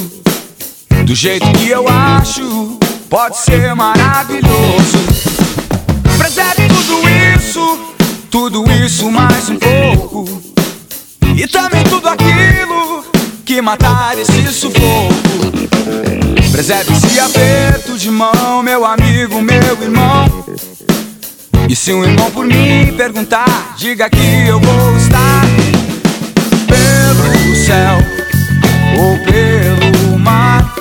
[1.06, 4.98] Do jeito que eu acho, pode ser maravilhoso.
[6.18, 7.80] Preserve tudo isso,
[8.32, 10.42] tudo isso mais um pouco.
[11.36, 13.07] E também tudo aquilo
[13.48, 15.14] que matar esse sufoco.
[16.52, 20.46] Preserve esse aperto de mão, meu amigo, meu irmão.
[21.70, 25.44] E se um irmão por mim perguntar, diga que eu vou estar
[26.68, 27.98] pelo céu
[29.00, 30.76] ou pelo mar.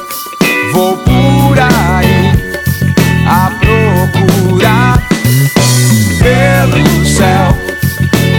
[0.73, 2.33] Vou por aí
[3.29, 5.07] a procurar
[6.19, 7.57] pelo céu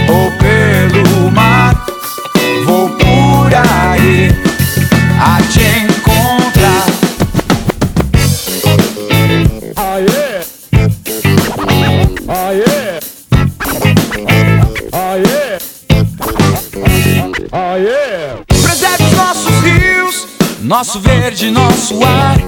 [0.06, 0.77] ou pelo.
[2.78, 4.30] Vou por aí
[5.20, 6.86] a te encontrar.
[9.74, 10.44] Aê!
[12.28, 13.00] Aê!
[14.92, 15.58] Aê!
[17.50, 18.44] Aê!
[18.46, 20.28] Preserve os nossos rios,
[20.62, 22.38] nosso verde, nosso ar.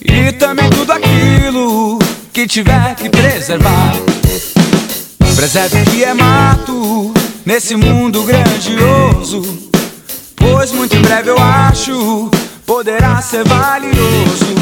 [0.00, 2.00] E também tudo aquilo
[2.32, 3.92] que tiver que preservar.
[5.36, 7.14] Preserve o que é mato
[7.44, 9.42] nesse mundo grandioso.
[10.36, 12.30] Pois muito em breve eu acho
[12.66, 14.54] poderá ser valioso.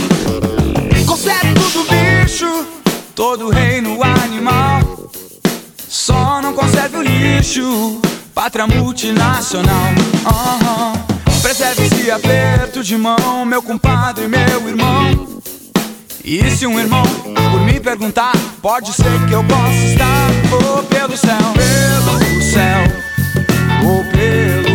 [1.07, 2.67] Conserve tudo bicho,
[3.15, 5.11] todo reino animal.
[5.89, 8.01] Só não conserve o lixo,
[8.35, 9.93] pátria multinacional.
[10.25, 10.93] Aham.
[11.43, 15.41] Preserve esse aperto de mão, meu compadre, meu irmão.
[16.33, 17.03] E se um irmão
[17.51, 18.31] por me perguntar,
[18.63, 22.85] pode ser que eu possa estar ou pelo céu, pelo céu,
[23.85, 24.70] ou pelo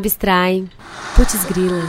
[0.00, 0.64] Abstrai.
[1.14, 1.84] Putz grila.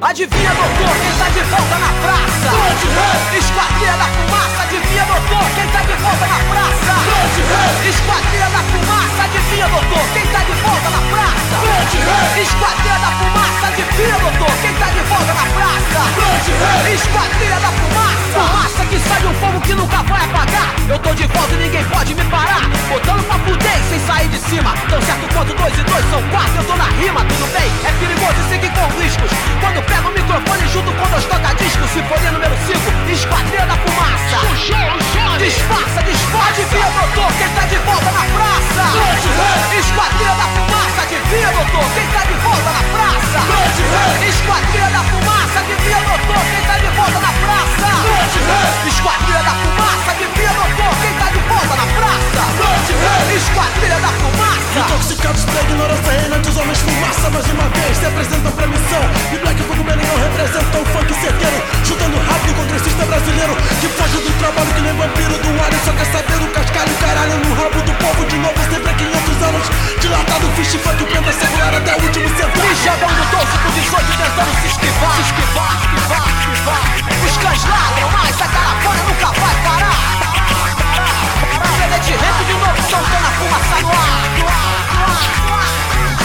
[0.00, 2.48] Adivinha, doutor, quem tá de volta na praça?
[2.54, 3.38] Grande rei!
[3.38, 6.94] Esquadrilha da fumaça, adivinha, doutor, quem tá de volta na praça?
[7.02, 7.90] Grande rei!
[7.90, 11.75] Esquadrilha da fumaça, adivinha, doutor, quem tá de volta na praça?
[11.86, 12.42] Grande rei!
[12.42, 16.00] Esquadrilha da fumaça, adivinha, doutor, quem tá de volta na praça?
[16.18, 16.94] Grande rei!
[16.94, 20.74] Esquadrilha da fumaça, fumaça que sai de um fogo que nunca vai apagar.
[20.88, 22.62] Eu tô de volta e ninguém pode me parar.
[22.88, 24.74] Botando pra fuder sem sair de cima.
[24.90, 27.70] Tão certo quanto dois e dois são quatro, eu tô na rima, tudo bem?
[27.86, 29.30] É perigoso e seguir com riscos.
[29.60, 34.38] Quando pego o microfone junto com dois tocadiscos, sinfonia número 5, esquadrilha da fumaça.
[35.38, 38.82] Disfarça, disfarça, adivinha, doutor, quem tá de volta na praça?
[39.78, 43.38] Esquadrilha da fumaça, adivinha, doutor, quem tá de volta na praça?
[44.26, 47.88] Esquadrilha da fumaça, adivinha, doutor, quem tá de volta na praça?
[48.86, 50.45] Esquadrilha da fumaça, adivinha, doutor,
[51.46, 52.26] de volta na praça?
[53.36, 54.78] Esquadrilha da fumaça.
[54.80, 59.02] Intoxicados pela ignorância reinante, os homens fumaça mais uma vez se apresentam pra missão.
[59.32, 63.88] E Black Fogo não representam o funk certeiro, chutando rápido contra o sistema brasileiro que
[63.88, 67.36] foge do trabalho que nem vampiro do ar e só quer saber o cascalho, caralho
[67.44, 69.66] no rabo do povo de novo, sempre há 500 anos.
[70.00, 72.66] Dilatado, fish funk, planta secular até o último centavo.
[72.66, 76.84] Me jogando 12 por 18 tentando se esquivar, se esquivar, esquivar, esquivar.
[77.20, 80.25] Os cães ladram, mas a caravana nunca vai parar.
[81.86, 83.96] CD rap de novo, soltando a fumaça no ar.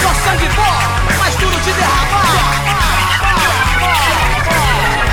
[0.02, 0.80] Só sangue bom,
[1.20, 2.22] mais duro de derramar.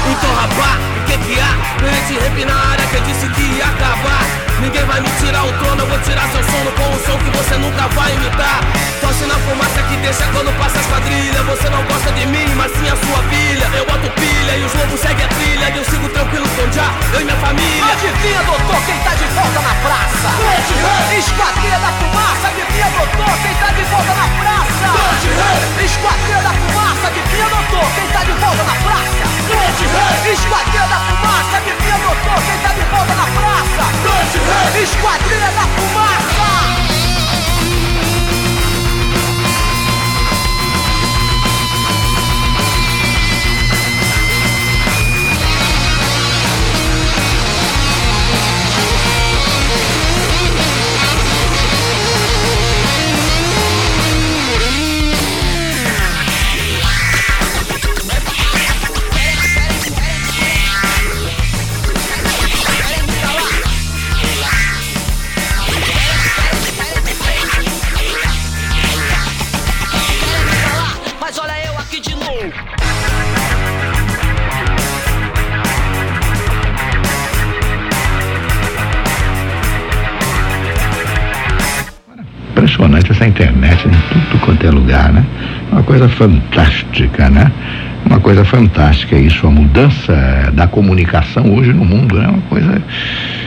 [0.06, 1.52] Então rapá, o que que há?
[1.82, 4.24] Mente rap na área que eu disse que ia acabar.
[4.60, 7.30] Ninguém vai me tirar o trono, eu vou tirar seu sono com um som que
[7.36, 8.60] você nunca vai imitar.
[9.00, 12.72] Tosse na fumaça que deixa quando passa as quadrilhas Você não gosta de mim, mas
[12.72, 13.70] sim a sua filha.
[13.78, 15.70] Eu boto pilha e os lobos seguem a trilha.
[15.70, 17.92] E eu sigo tranquilo com já, eu e minha família.
[17.92, 20.28] Adivinha, doutor, quem tá de volta na praça?
[21.18, 24.88] Esquadrilha da fumaça, adivinha, doutor, quem tá de volta na praça?
[25.84, 29.24] Esquadrilha da fumaça, adivinha, doutor, quem tá de volta na praça?
[30.30, 34.82] Esquadrilha da fumaça, adivinha, doutor, quem tá de volta na praça?
[34.82, 36.87] Esquadrilha da fumaça!
[86.18, 87.50] Fantástica, né?
[88.04, 92.28] Uma coisa fantástica isso, a mudança da comunicação hoje no mundo é né?
[92.28, 92.82] uma coisa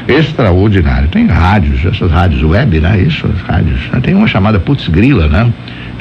[0.08, 1.08] extraordinária.
[1.10, 3.02] Tem rádios, essas rádios web, né?
[3.02, 3.80] Isso, as rádios.
[4.02, 5.52] Tem uma chamada Putz Grila, né?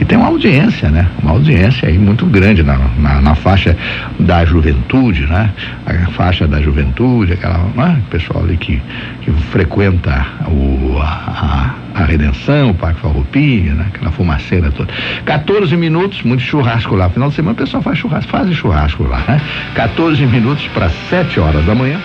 [0.01, 1.07] Que tem uma audiência, né?
[1.23, 3.77] Uma audiência aí muito grande na, na, na faixa
[4.19, 5.51] da juventude, né?
[5.85, 8.01] A faixa da juventude, aquela, né?
[8.09, 8.81] pessoal ali que,
[9.21, 13.89] que frequenta o, a, a, Redenção, o Parque Farroupilha, né?
[13.95, 14.91] Aquela fumaceira toda.
[15.27, 17.11] 14 minutos, muito churrasco lá.
[17.11, 19.39] Final de semana o pessoal faz churrasco, faz churrasco lá, né?
[19.75, 22.01] 14 minutos para 7 horas da manhã.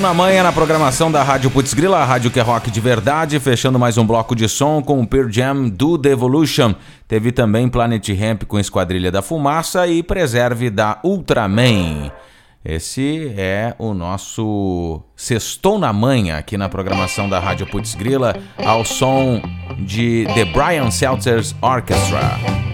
[0.00, 3.38] Na manhã na programação da Rádio Putz Grila, a rádio que é rock de verdade,
[3.38, 6.74] fechando mais um bloco de som com o Pearl Jam do Devolution.
[7.06, 12.10] Teve também Planet Ramp com Esquadrilha da Fumaça e Preserve da Ultraman.
[12.64, 18.34] Esse é o nosso Sextou na Manhã aqui na programação da Rádio Putz Grila,
[18.64, 19.42] ao som
[19.78, 22.69] de The Brian Seltzer's Orchestra.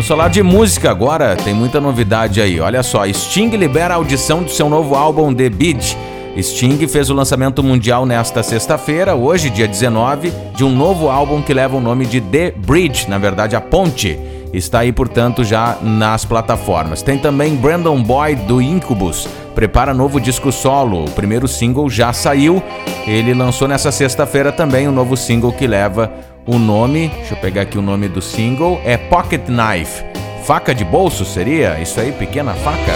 [0.00, 2.58] Vamos falar de música agora, tem muita novidade aí.
[2.58, 5.94] Olha só, Sting libera a audição do seu novo álbum The Beat.
[6.40, 11.52] Sting fez o lançamento mundial nesta sexta-feira, hoje, dia 19, de um novo álbum que
[11.52, 14.18] leva o nome de The Bridge, na verdade, a ponte.
[14.54, 17.02] Está aí, portanto, já nas plataformas.
[17.02, 19.28] Tem também Brandon Boyd do Incubus.
[19.54, 21.04] Prepara novo disco solo.
[21.04, 22.62] O primeiro single já saiu.
[23.06, 26.10] Ele lançou nessa sexta-feira também o um novo single que leva
[26.46, 30.04] o nome, deixa eu pegar aqui o nome do single, é Pocket Knife.
[30.44, 31.78] Faca de bolso seria?
[31.80, 32.94] Isso aí, pequena faca?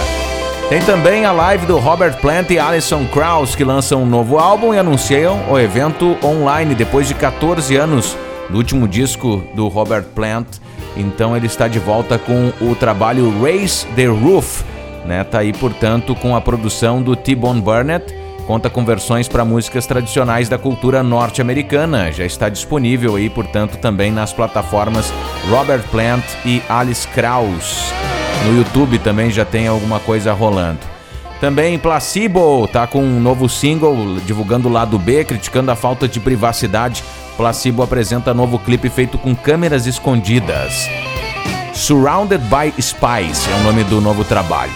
[0.67, 4.73] Tem também a live do Robert Plant e Alison Krauss que lançam um novo álbum
[4.73, 8.17] e anunciam o evento online depois de 14 anos
[8.49, 10.47] do último disco do Robert Plant.
[10.97, 14.63] Então ele está de volta com o trabalho Raise the Roof,
[15.05, 15.23] né?
[15.23, 20.47] Tá aí, portanto, com a produção do T-Bone Burnett conta com versões para músicas tradicionais
[20.47, 22.11] da cultura norte-americana.
[22.11, 25.11] Já está disponível aí, portanto, também nas plataformas
[25.49, 27.91] Robert Plant e Alice Krauss.
[28.45, 30.79] No YouTube também já tem alguma coisa rolando.
[31.41, 36.19] Também Placebo tá com um novo single divulgando o lado B, criticando a falta de
[36.19, 37.03] privacidade.
[37.35, 40.87] Placebo apresenta novo clipe feito com câmeras escondidas.
[41.73, 44.71] Surrounded by Spies é o nome do novo trabalho.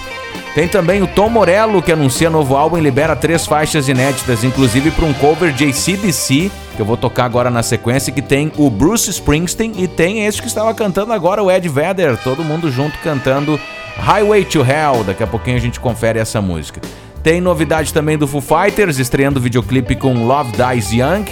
[0.56, 4.92] Tem também o Tom Morello, que anuncia novo álbum e libera três faixas inéditas, inclusive
[4.92, 8.70] para um cover de ACDC, que eu vou tocar agora na sequência, que tem o
[8.70, 12.98] Bruce Springsteen e tem esse que estava cantando agora, o Ed Vedder, todo mundo junto
[13.00, 13.60] cantando
[13.98, 15.04] Highway to Hell.
[15.04, 16.82] Daqui a pouquinho a gente confere essa música.
[17.22, 21.26] Tem novidade também do Foo Fighters, estreando videoclipe com Love Dies Young.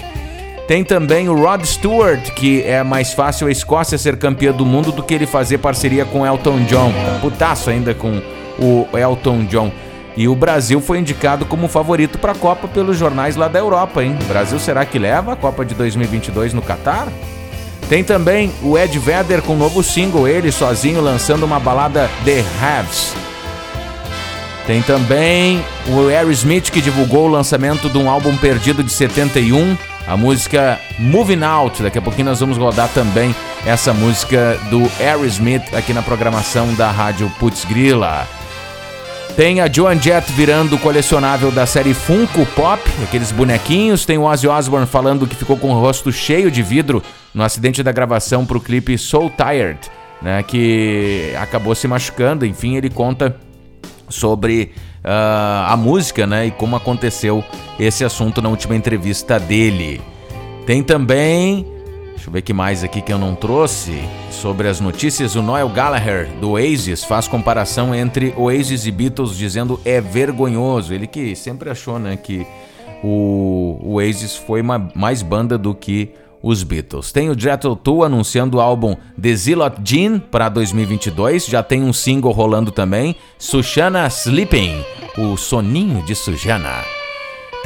[0.68, 4.92] Tem também o Rod Stewart, que é mais fácil a Escócia ser campeã do mundo
[4.92, 6.92] do que ele fazer parceria com Elton John.
[7.22, 8.22] Putaço ainda com
[8.60, 9.72] o Elton John.
[10.16, 14.04] E o Brasil foi indicado como favorito para a Copa pelos jornais lá da Europa,
[14.04, 14.18] hein?
[14.28, 17.08] Brasil será que leva a Copa de 2022 no Catar?
[17.88, 22.44] Tem também o Ed Vedder com um novo single, ele sozinho lançando uma balada The
[22.62, 23.14] Haves.
[24.66, 30.18] Tem também o Aerosmith que divulgou o lançamento de um álbum perdido de 71, a
[30.18, 31.82] música Moving Out.
[31.82, 33.34] Daqui a pouquinho nós vamos rodar também
[33.66, 38.28] essa música do Aerosmith aqui na programação da Rádio Putz Grila.
[39.38, 44.04] Tem a Joan Jett virando colecionável da série Funko Pop, aqueles bonequinhos.
[44.04, 47.04] Tem o Ozzy Osbourne falando que ficou com o rosto cheio de vidro
[47.36, 49.78] no acidente da gravação para o clipe Soul Tired,
[50.24, 52.48] né, que acabou se machucando.
[52.48, 53.38] Enfim, ele conta
[54.10, 54.72] sobre
[55.06, 57.44] uh, a música né, e como aconteceu
[57.80, 60.02] esse assunto na última entrevista dele.
[60.66, 61.64] Tem também,
[62.28, 65.70] deixa eu ver que mais aqui que eu não trouxe, sobre as notícias, o Noel
[65.70, 70.94] Gallagher do Oasis faz comparação entre Oasis e Beatles dizendo é vergonhoso.
[70.94, 72.46] Ele que sempre achou né, que
[73.02, 76.12] o Oasis foi uma, mais banda do que
[76.44, 77.14] os Beatles.
[77.14, 81.94] Tem o Jethro Tull anunciando o álbum The Zilot Jean para 2022, já tem um
[81.94, 84.84] single rolando também, Sushana Sleeping,
[85.18, 86.97] o soninho de Sujana.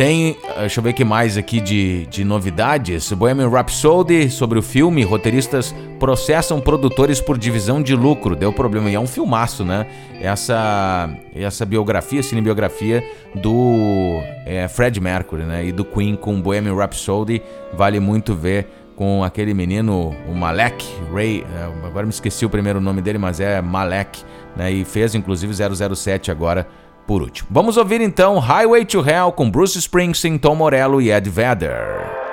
[0.02, 3.14] Tem, deixa eu ver o que mais aqui de, de novidades.
[3.14, 5.04] Bohemian Rhapsody sobre o filme.
[5.04, 8.36] Roteiristas processam produtores por divisão de lucro.
[8.36, 8.89] Deu problema.
[8.89, 9.86] E é um filmaço, né?
[10.20, 15.66] Essa, essa biografia, cinebiografia do é, Fred Mercury, né?
[15.68, 17.39] E do Queen com Bohemian Rhapsody.
[17.72, 20.84] Vale muito ver com aquele menino, o Malek
[21.14, 21.45] Ray.
[21.86, 24.24] Agora me esqueci o primeiro nome dele, mas é Malek.
[24.56, 24.72] Né?
[24.72, 26.68] E fez inclusive 007 agora
[27.12, 27.49] por último.
[27.51, 32.31] Vamos ouvir então Highway to Hell com Bruce Springsteen, Tom Morello e Ed Vedder.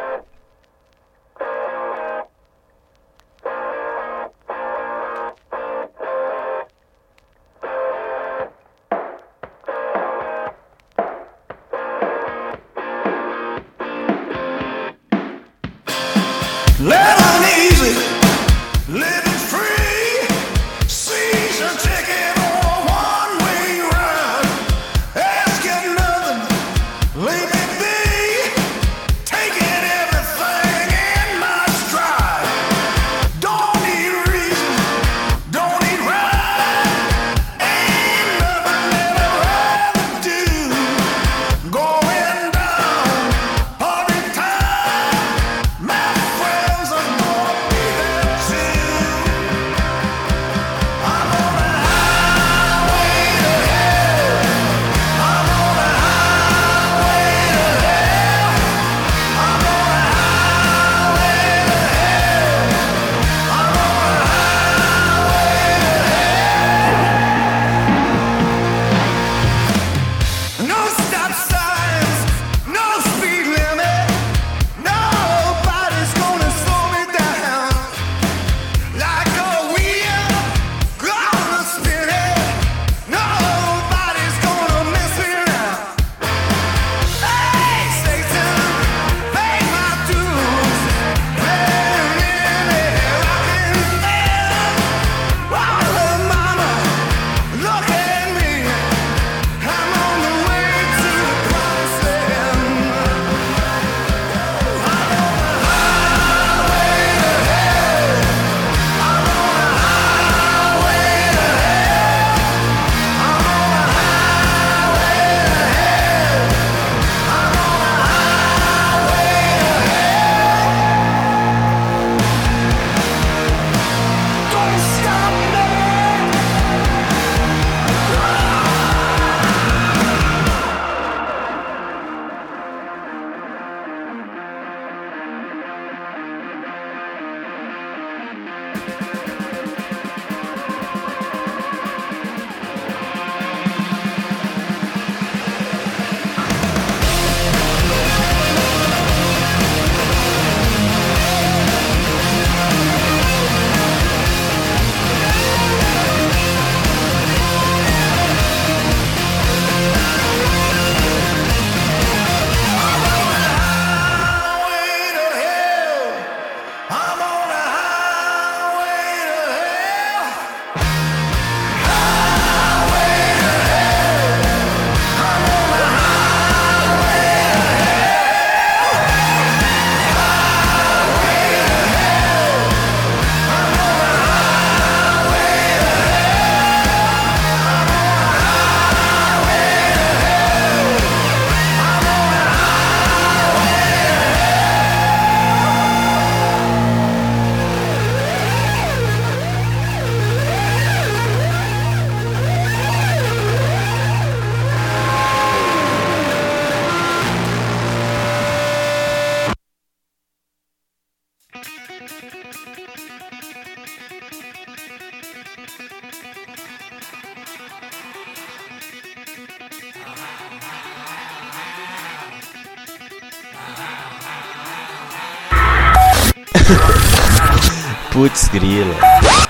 [228.19, 229.48] Putz, grila.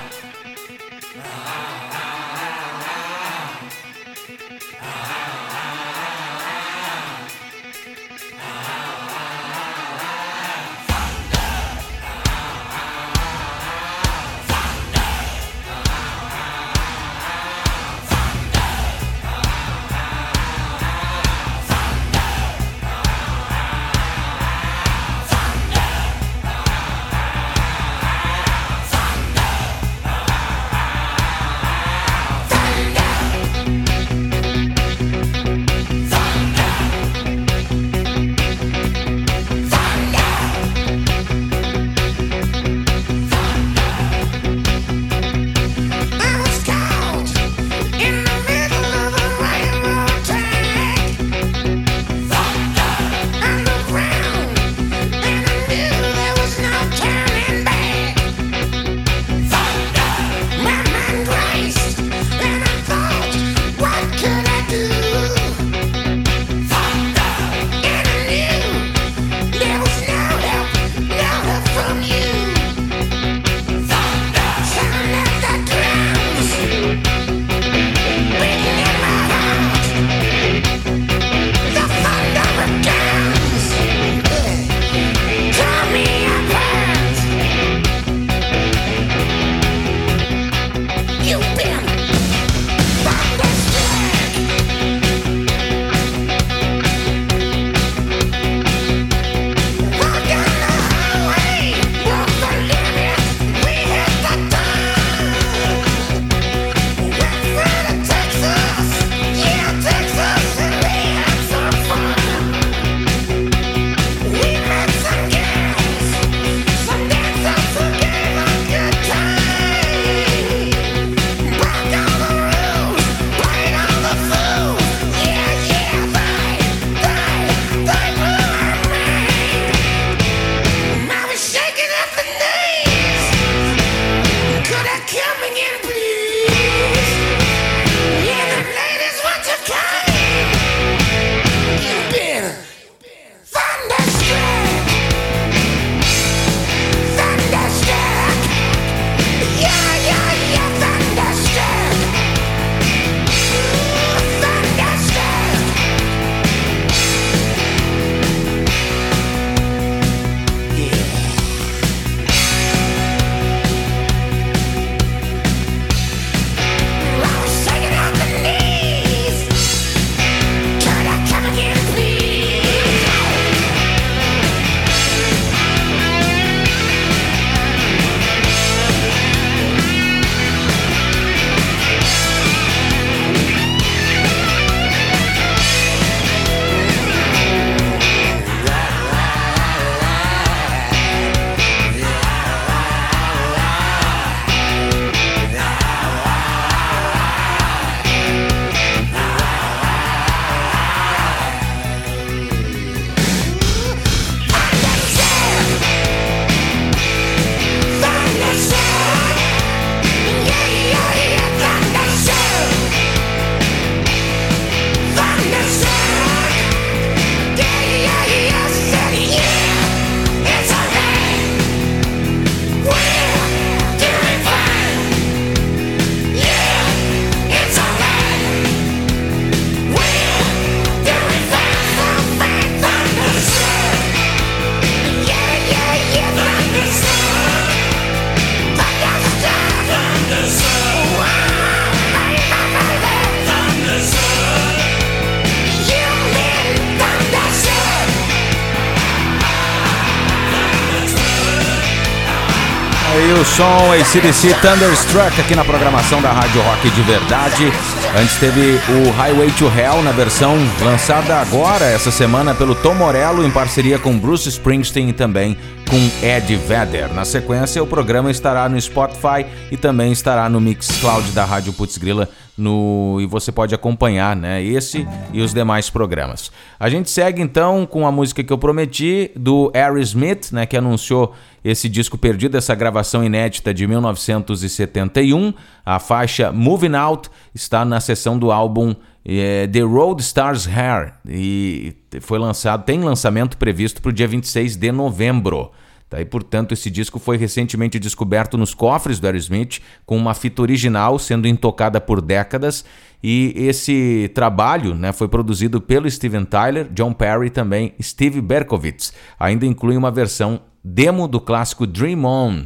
[254.09, 257.71] ACDC Thunderstruck aqui na programação da Rádio Rock de Verdade.
[258.19, 263.45] Antes teve o Highway to Hell na versão lançada agora, essa semana, pelo Tom Morello,
[263.45, 265.55] em parceria com Bruce Springsteen e também
[265.87, 267.13] com Ed Vedder.
[267.13, 271.99] Na sequência, o programa estará no Spotify e também estará no Mixcloud da Rádio Putz
[271.99, 272.27] Grila
[272.57, 274.61] no e você pode acompanhar, né?
[274.61, 276.51] Esse e os demais programas.
[276.79, 280.65] A gente segue então com a música que eu prometi do Aerosmith, né?
[280.65, 285.53] Que anunciou esse disco perdido, essa gravação inédita de 1971.
[285.85, 288.95] A faixa Moving Out está na seção do álbum
[289.25, 294.77] eh, The Road Stars Hair e foi lançado, tem lançamento previsto para o dia 26
[294.77, 295.71] de novembro.
[296.09, 296.19] Tá?
[296.19, 301.19] E, portanto, esse disco foi recentemente descoberto nos cofres do Aerosmith, com uma fita original
[301.19, 302.83] sendo intocada por décadas.
[303.21, 309.13] E esse trabalho né, foi produzido pelo Steven Tyler, John Perry e também Steve Berkovitz.
[309.39, 312.63] Ainda inclui uma versão demo do clássico Dream On.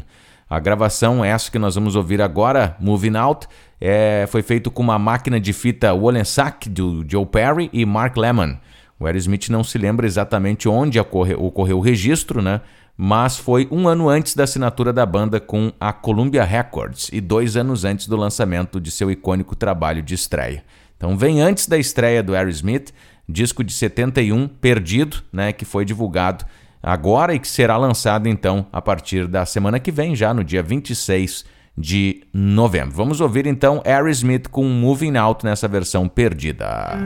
[0.47, 3.47] A gravação, essa que nós vamos ouvir agora, Moving Out,
[3.81, 8.57] é, foi feito com uma máquina de fita Wollensack do Joe Perry e Mark Lemmon.
[8.99, 12.61] O Aerosmith não se lembra exatamente onde ocorreu, ocorreu o registro, né?
[12.97, 17.57] Mas foi um ano antes da assinatura da banda com a Columbia Records e dois
[17.57, 20.63] anos antes do lançamento de seu icônico trabalho de estreia.
[20.95, 22.93] Então vem antes da estreia do Aerosmith,
[23.27, 26.45] disco de 71, Perdido, né, que foi divulgado
[26.81, 30.61] agora e que será lançado então a partir da semana que vem, já no dia
[30.61, 31.45] 26
[31.77, 32.95] de novembro.
[32.95, 36.97] Vamos ouvir então Aerosmith com Moving Out nessa versão perdida.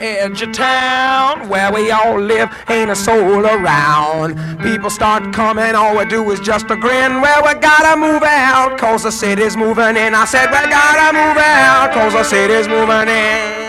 [0.00, 1.48] Edge of town.
[1.48, 4.36] Where we all live, ain't a soul around.
[4.60, 7.20] People start coming, all we do is just a grin.
[7.20, 10.14] Well, we gotta move out, cause the city's moving in.
[10.14, 13.59] I said, we gotta move out, cause the city's moving in.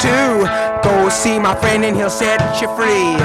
[0.00, 0.80] To.
[0.82, 3.16] Go see my friend and he'll set you free.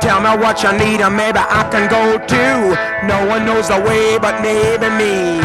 [0.00, 2.74] Tell me what you need and maybe I can go too.
[3.06, 5.42] No one knows the way but maybe me.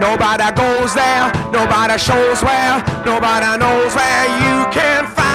[0.00, 5.29] Nobody goes there, nobody shows where, nobody knows where you can find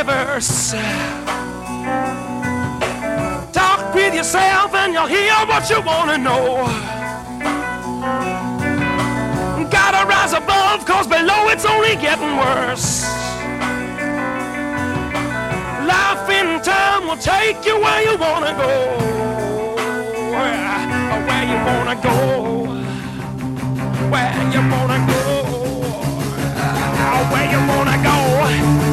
[0.00, 0.72] universe.
[3.52, 6.64] Talk with yourself and you'll hear what you wanna know.
[9.70, 13.04] Gotta rise above, cause below it's only getting worse.
[15.94, 18.72] Life in time will take you where you wanna go.
[20.34, 20.60] Where,
[21.28, 22.16] where you wanna go.
[24.12, 25.22] Where you wanna go.
[27.32, 28.89] Where you wanna Go.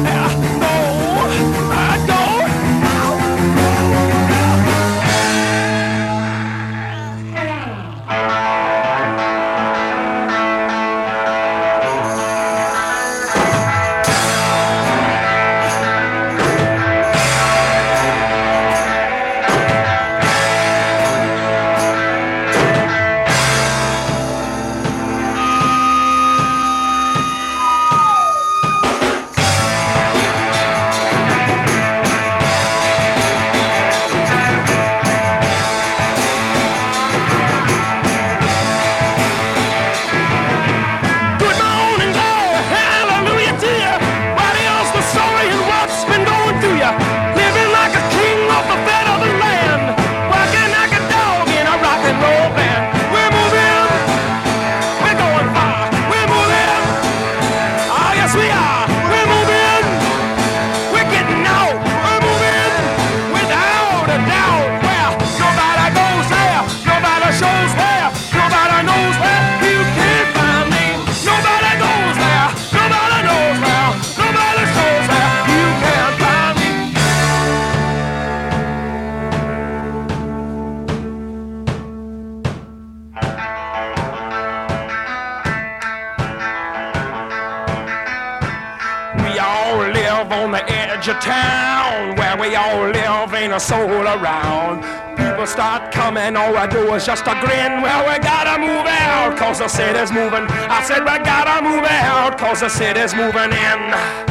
[91.28, 92.16] Town.
[92.16, 94.82] Where we all live, ain't a soul around.
[95.16, 97.82] People start coming, all I do is just a grin.
[97.82, 100.46] Well, we gotta move out, cause the city's moving.
[100.70, 104.28] I said we gotta move out, cause the city's moving in.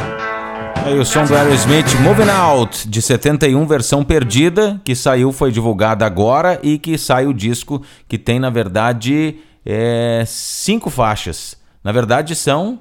[0.84, 6.06] Aí o som do Aerosmith Moving Out, de 71, versão perdida, que saiu, foi divulgada
[6.06, 11.56] agora e que sai o disco que tem, na verdade, é, cinco faixas.
[11.84, 12.78] Na verdade, são.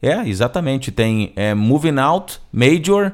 [0.00, 0.92] É, exatamente.
[0.92, 3.12] Tem é, Moving Out, Major,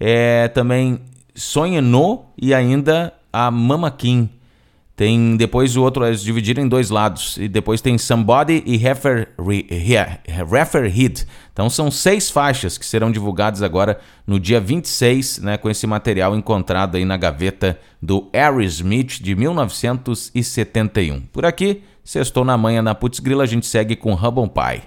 [0.00, 0.98] é, também
[1.34, 4.30] Sonha No e ainda a Mama King.
[4.96, 7.38] Tem depois o outro, eles dividiram em dois lados.
[7.38, 11.26] E depois tem Somebody e Heifer, Heifer Head.
[11.52, 16.36] Então são seis faixas que serão divulgadas agora no dia 26, né, com esse material
[16.36, 21.22] encontrado aí na gaveta do Aerosmith de 1971.
[21.32, 24.82] Por aqui, sextou na manhã na Putz Grila, a gente segue com Hubble Pie.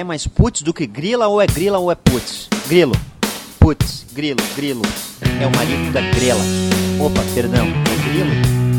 [0.00, 2.48] é mais putz do que grila ou é grila ou é putz?
[2.66, 2.94] Grilo.
[3.58, 4.82] Putz, grilo, grilo.
[5.40, 6.40] É o marido da grela.
[6.98, 8.69] Opa, perdão, é grilo?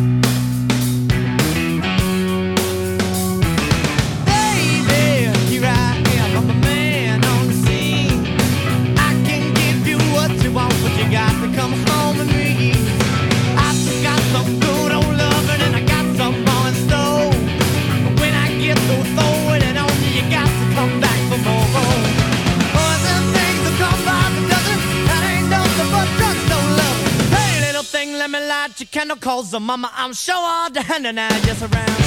[29.31, 29.89] calls her mama.
[29.95, 32.00] I'm sure all done and I just around.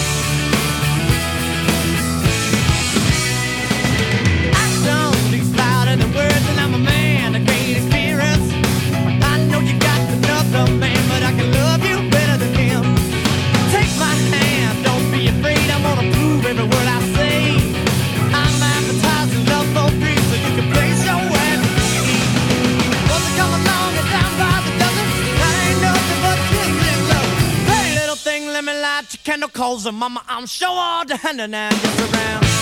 [29.54, 30.22] calls her mama.
[30.28, 32.53] I'm sure all the hand and around.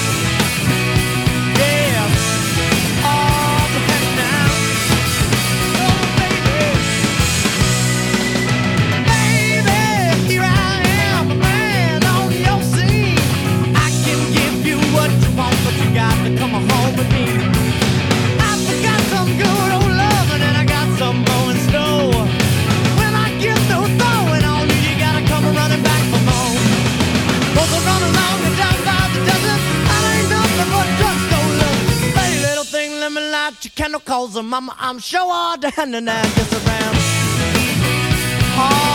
[33.92, 34.74] no calls her mama.
[34.78, 36.96] I'm sure all down and I just around.
[38.56, 38.91] Oh.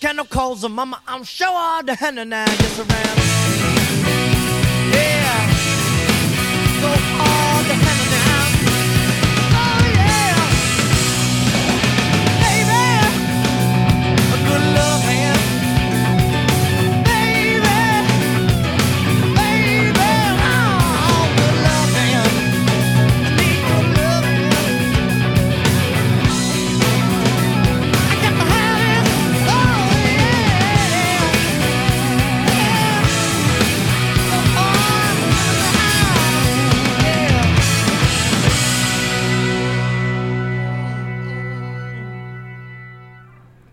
[0.00, 3.18] got your calls, and mama, I'm sure the henna now gets around.
[4.94, 5.46] Yeah,
[6.80, 6.88] go
[7.22, 7.51] on.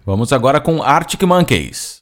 [0.09, 2.01] Vamos agora com Arctic Monkeys.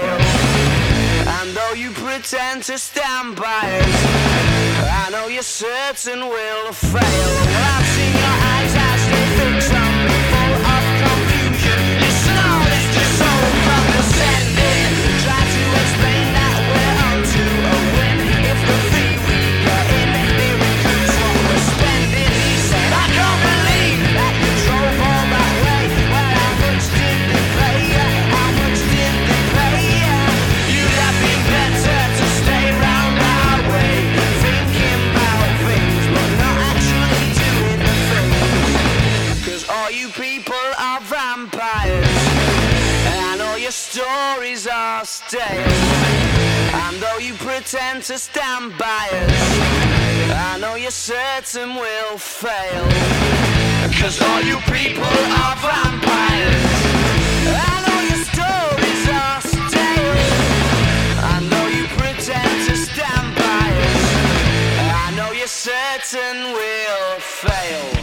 [0.00, 1.28] it.
[1.28, 3.86] And though you pretend to stand by it,
[5.04, 7.00] I know you're certain will fail.
[7.02, 10.17] Well, I've seen your eyes as they fix on me.
[44.98, 49.30] And though you pretend to stand by us,
[50.34, 52.82] I know you're certain we'll fail.
[54.00, 55.04] Cause all you people
[55.44, 56.74] are vampires.
[57.46, 60.18] I know your stories are stale.
[61.22, 64.02] I know you pretend to stand by us.
[65.04, 67.97] I know you're certain we'll fail.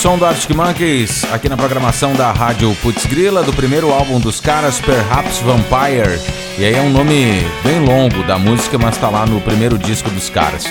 [0.00, 4.40] Som do Arctic Monkeys aqui na programação da Rádio Putz Grila, do primeiro álbum dos
[4.40, 6.18] caras, Perhaps Vampire.
[6.58, 10.08] E aí é um nome bem longo da música, mas tá lá no primeiro disco
[10.08, 10.64] dos caras.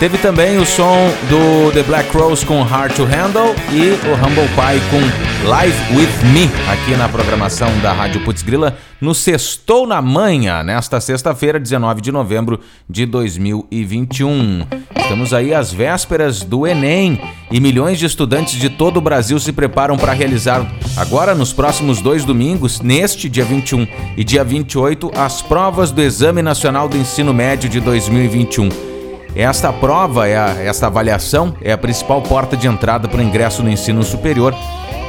[0.00, 4.48] Teve também o som do The Black Rose com Hard to Handle e o Humble
[4.48, 10.00] Pie com Live With Me aqui na programação da Rádio Putz Grila no Sextou na
[10.00, 14.66] Manhã, nesta sexta-feira, 19 de novembro de 2021.
[14.96, 17.20] Estamos aí às vésperas do Enem
[17.50, 20.66] e milhões de estudantes de todo o Brasil se preparam para realizar
[20.96, 23.86] agora nos próximos dois domingos, neste dia 21
[24.16, 28.89] e dia 28, as provas do Exame Nacional do Ensino Médio de 2021.
[29.34, 33.62] Esta prova, é a, esta avaliação, é a principal porta de entrada para o ingresso
[33.62, 34.54] no ensino superior,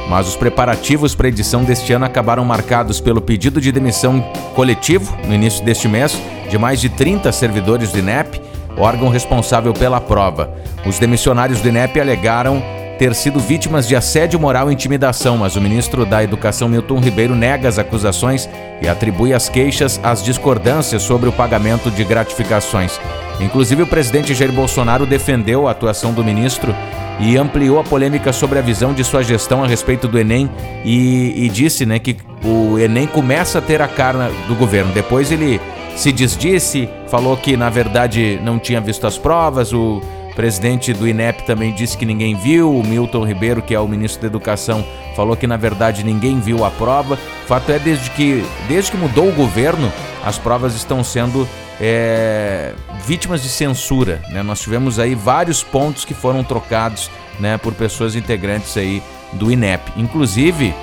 [0.08, 4.20] mas os preparativos para a edição deste ano acabaram marcados pelo pedido de demissão
[4.54, 6.16] coletivo, no início deste mês,
[6.48, 8.40] de mais de 30 servidores do INEP,
[8.76, 10.50] órgão responsável pela prova.
[10.86, 12.62] Os demissionários do INEP alegaram
[12.98, 17.34] ter sido vítimas de assédio moral e intimidação, mas o ministro da Educação Milton Ribeiro
[17.34, 18.48] nega as acusações
[18.80, 23.00] e atribui as queixas às discordâncias sobre o pagamento de gratificações.
[23.44, 26.74] Inclusive, o presidente Jair Bolsonaro defendeu a atuação do ministro
[27.20, 30.50] e ampliou a polêmica sobre a visão de sua gestão a respeito do Enem
[30.84, 34.92] e, e disse né, que o Enem começa a ter a cara do governo.
[34.92, 35.60] Depois ele
[35.96, 40.00] se desdisse, falou que na verdade não tinha visto as provas, o
[40.34, 44.22] presidente do INEP também disse que ninguém viu, o Milton Ribeiro, que é o ministro
[44.22, 44.84] da Educação,
[45.14, 47.14] falou que na verdade ninguém viu a prova.
[47.14, 49.92] O fato é desde que desde que mudou o governo,
[50.24, 51.46] as provas estão sendo
[51.80, 52.72] é,
[53.04, 54.22] vítimas de censura.
[54.30, 54.42] Né?
[54.42, 57.10] Nós tivemos aí vários pontos que foram trocados
[57.40, 59.02] né, por pessoas integrantes aí
[59.32, 59.92] do INEP.
[59.96, 60.74] Inclusive,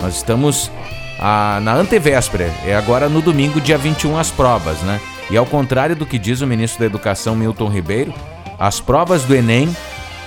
[0.00, 0.70] nós estamos
[1.18, 4.80] a, na antevéspera, é agora no domingo, dia 21, as provas.
[4.82, 5.00] Né?
[5.30, 8.14] E ao contrário do que diz o ministro da Educação, Milton Ribeiro,
[8.58, 9.74] as provas do Enem,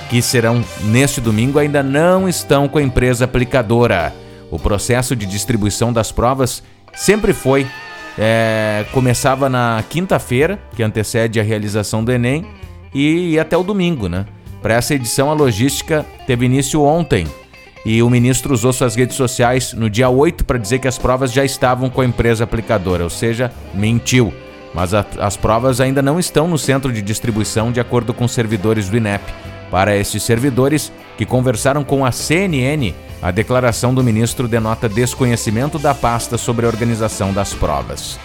[0.09, 4.13] que serão neste domingo, ainda não estão com a empresa aplicadora.
[4.49, 6.63] O processo de distribuição das provas
[6.93, 7.67] sempre foi
[8.17, 12.45] é, começava na quinta-feira, que antecede a realização do Enem,
[12.93, 14.25] e ia até o domingo, né?
[14.61, 17.27] Para essa edição, a logística teve início ontem
[17.85, 21.31] e o ministro usou suas redes sociais no dia 8 para dizer que as provas
[21.31, 24.33] já estavam com a empresa aplicadora, ou seja, mentiu.
[24.77, 28.87] Mas a, as provas ainda não estão no centro de distribuição, de acordo com servidores
[28.87, 29.23] do INEP.
[29.71, 35.95] Para esses servidores que conversaram com a CNN, A declaração do ministro denota desconhecimento da
[35.95, 38.19] pasta sobre a organização das provas.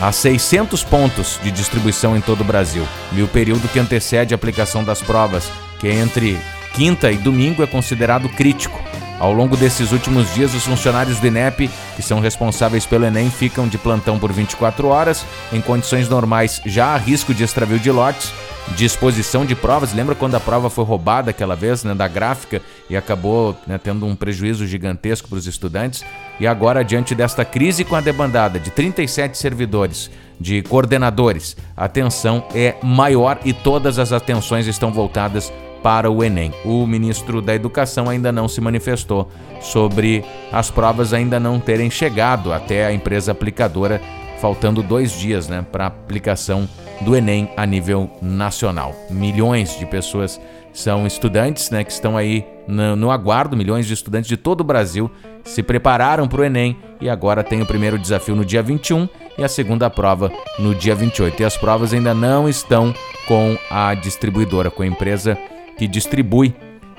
[0.00, 4.36] Há 600 pontos de distribuição em todo o Brasil, e o período que antecede a
[4.36, 5.50] aplicação das provas,
[5.80, 6.38] que é entre
[6.74, 8.80] quinta e domingo, é considerado crítico.
[9.22, 13.68] Ao longo desses últimos dias, os funcionários do INEP, que são responsáveis pelo Enem, ficam
[13.68, 15.24] de plantão por 24 horas.
[15.52, 18.32] Em condições normais, já há risco de extravio de lotes,
[18.74, 19.94] de exposição de provas.
[19.94, 24.04] Lembra quando a prova foi roubada aquela vez, né, da gráfica, e acabou né, tendo
[24.06, 26.04] um prejuízo gigantesco para os estudantes?
[26.40, 32.44] E agora, diante desta crise com a debandada de 37 servidores, de coordenadores, a atenção
[32.52, 35.52] é maior e todas as atenções estão voltadas
[35.82, 36.52] para o Enem.
[36.64, 39.28] O ministro da Educação ainda não se manifestou
[39.60, 44.00] sobre as provas ainda não terem chegado até a empresa aplicadora,
[44.40, 46.68] faltando dois dias né, para a aplicação
[47.00, 48.94] do Enem a nível nacional.
[49.10, 50.40] Milhões de pessoas
[50.72, 54.64] são estudantes né, que estão aí no, no aguardo, milhões de estudantes de todo o
[54.64, 55.10] Brasil
[55.44, 59.44] se prepararam para o Enem e agora tem o primeiro desafio no dia 21 e
[59.44, 61.42] a segunda prova no dia 28.
[61.42, 62.94] E as provas ainda não estão
[63.26, 65.36] com a distribuidora, com a empresa
[65.76, 66.54] que distribui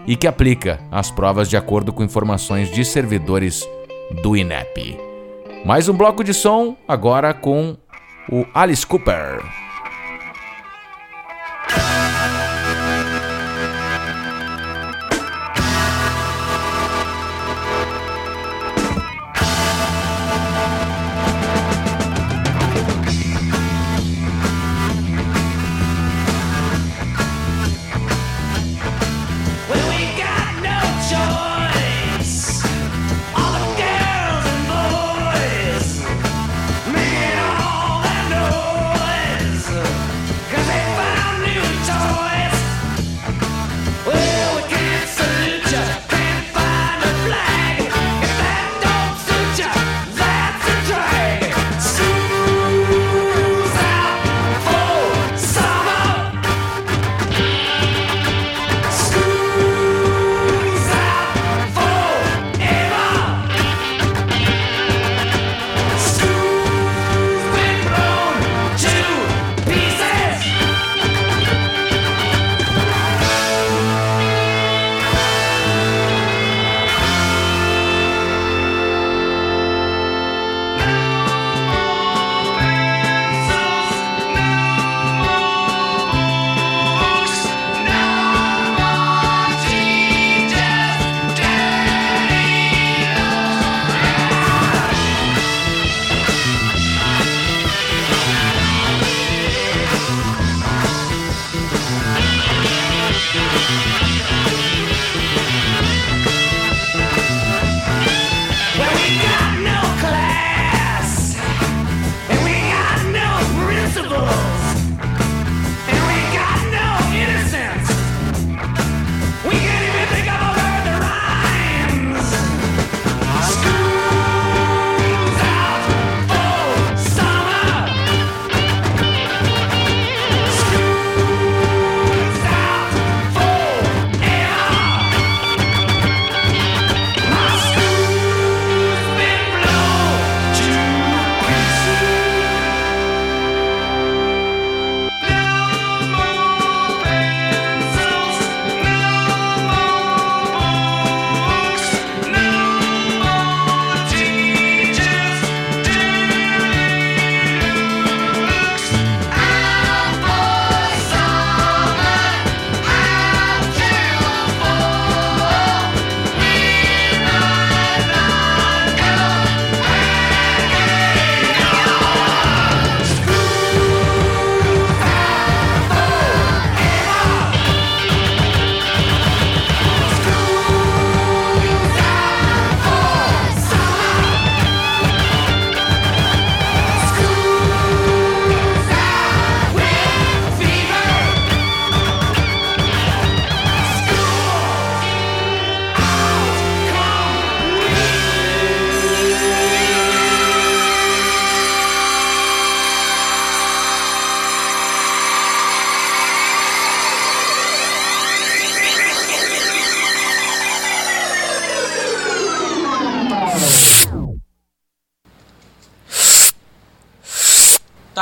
[0.06, 3.68] e que aplica as provas de acordo com informações de servidores
[4.22, 4.98] do INEP.
[5.66, 7.78] Mais um bloco de som agora com
[8.30, 9.41] o Alice Cooper.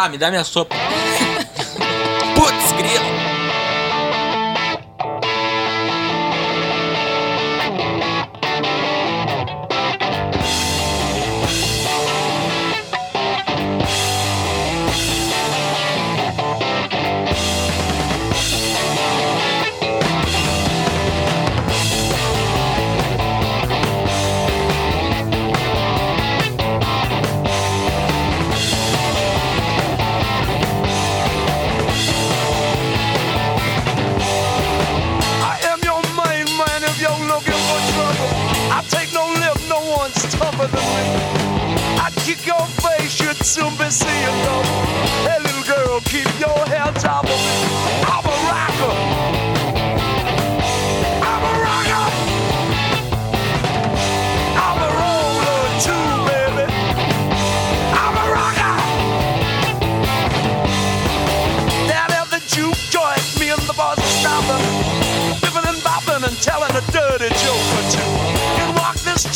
[0.02, 0.91] Tá, me dá minha sopa.
[42.52, 44.21] your face should soon be seen.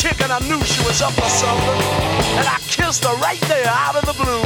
[0.06, 1.82] Chick and I knew she was up for something,
[2.38, 4.44] and I kissed her right there out of the blue.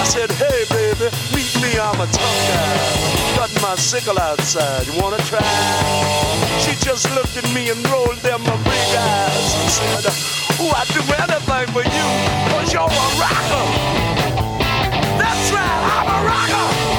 [0.00, 3.36] I said, Hey baby, meet me, I'm a tough guy.
[3.36, 5.44] Cutting my sickle outside, you wanna try?
[6.64, 10.04] She just looked at me and rolled them her big eyes and said,
[10.60, 12.06] Oh, I'd do anything for you,
[12.50, 13.64] cause you're a rocker.
[15.20, 16.97] That's right, I'm a rocker.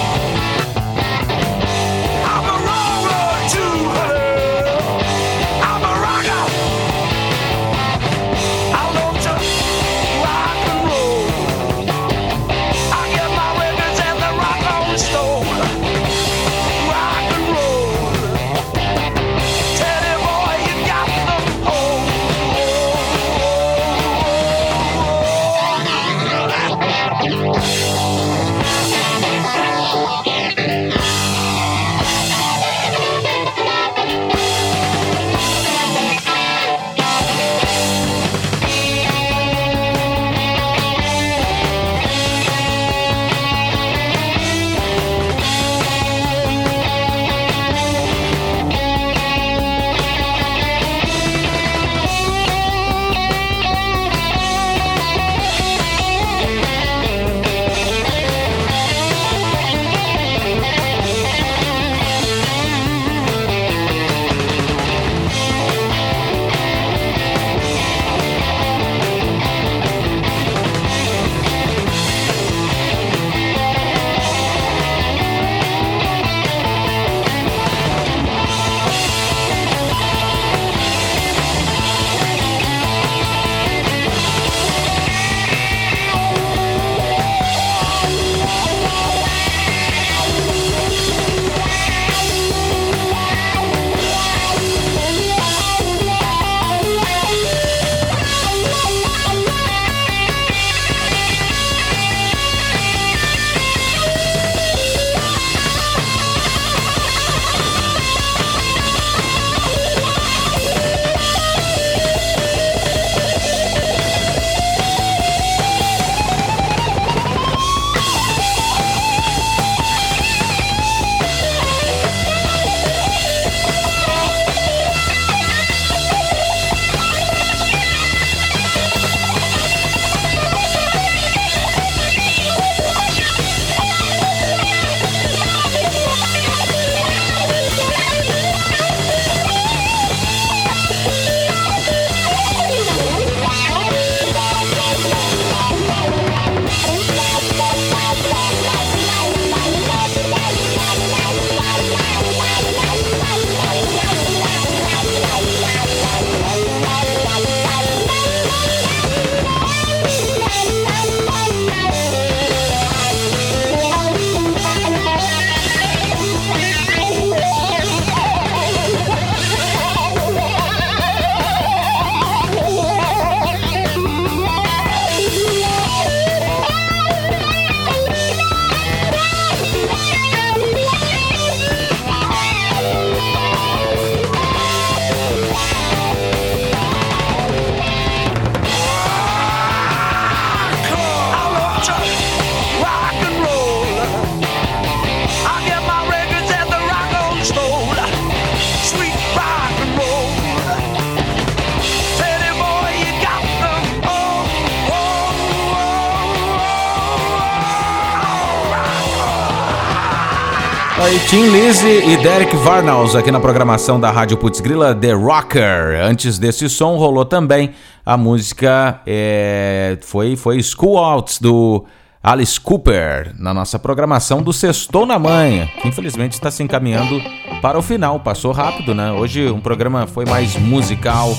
[211.30, 216.04] Tim Lizzy e Derek Varnals aqui na programação da Rádio Putz Grila The Rocker.
[216.04, 217.70] Antes desse som rolou também
[218.04, 221.86] a música é, foi foi School Outs do
[222.24, 227.22] Alice Cooper na nossa programação do Sextou na Manhã, que infelizmente está se encaminhando
[227.62, 228.20] para o final.
[228.22, 229.12] Passou rápido, né?
[229.12, 231.38] Hoje um programa foi mais musical,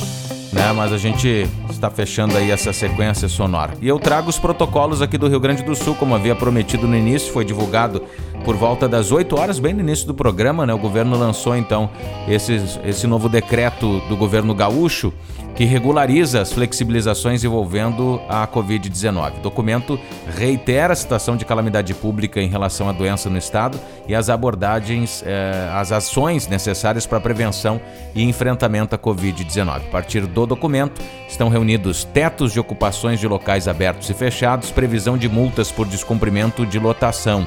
[0.53, 0.73] né?
[0.73, 3.75] Mas a gente está fechando aí essa sequência sonora.
[3.81, 6.97] E eu trago os protocolos aqui do Rio Grande do Sul, como havia prometido no
[6.97, 8.03] início, foi divulgado
[8.45, 10.73] por volta das 8 horas, bem no início do programa, né?
[10.73, 11.91] O governo lançou então
[12.27, 15.13] esse, esse novo decreto do governo gaúcho
[15.61, 19.41] que regulariza as flexibilizações envolvendo a Covid-19.
[19.41, 20.01] O documento
[20.35, 23.79] reitera a situação de calamidade pública em relação à doença no Estado
[24.09, 27.79] e as abordagens, eh, as ações necessárias para prevenção
[28.15, 29.77] e enfrentamento à Covid-19.
[29.77, 35.19] A partir do documento, estão reunidos tetos de ocupações de locais abertos e fechados, previsão
[35.19, 37.47] de multas por descumprimento de lotação.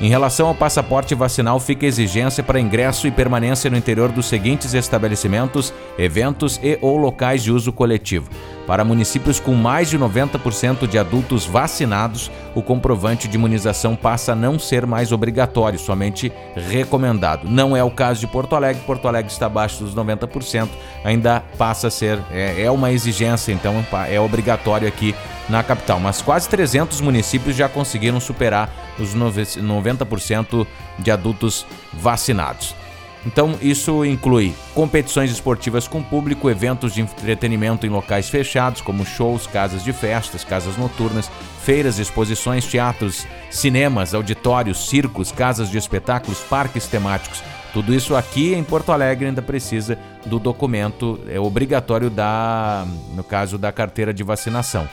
[0.00, 4.74] Em relação ao passaporte vacinal, fica exigência para ingresso e permanência no interior dos seguintes
[4.74, 8.28] estabelecimentos, eventos e ou locais de uso coletivo.
[8.72, 14.34] Para municípios com mais de 90% de adultos vacinados, o comprovante de imunização passa a
[14.34, 17.46] não ser mais obrigatório, somente recomendado.
[17.46, 18.80] Não é o caso de Porto Alegre.
[18.86, 20.70] Porto Alegre está abaixo dos 90%,
[21.04, 25.14] ainda passa a ser, é, é uma exigência, então é obrigatório aqui
[25.50, 26.00] na capital.
[26.00, 30.66] Mas quase 300 municípios já conseguiram superar os 90%
[30.98, 32.74] de adultos vacinados.
[33.24, 39.46] Então, isso inclui competições esportivas com público, eventos de entretenimento em locais fechados, como shows,
[39.46, 41.30] casas de festas, casas noturnas,
[41.62, 47.42] feiras, exposições, teatros, cinemas, auditórios, circos, casas de espetáculos, parques temáticos.
[47.72, 49.96] Tudo isso aqui em Porto Alegre ainda precisa
[50.26, 52.84] do documento é obrigatório da,
[53.14, 54.88] no caso da carteira de vacinação.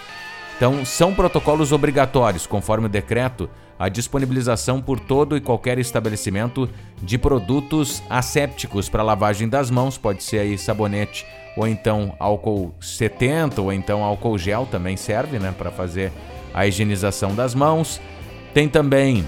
[0.56, 3.50] Então, são protocolos obrigatórios, conforme o decreto,
[3.80, 6.70] a disponibilização por todo e qualquer estabelecimento
[7.02, 11.26] de produtos assépticos para lavagem das mãos, pode ser aí sabonete
[11.56, 16.12] ou então álcool 70 ou então álcool gel também serve, né, para fazer
[16.54, 18.02] a higienização das mãos.
[18.54, 19.26] Tem também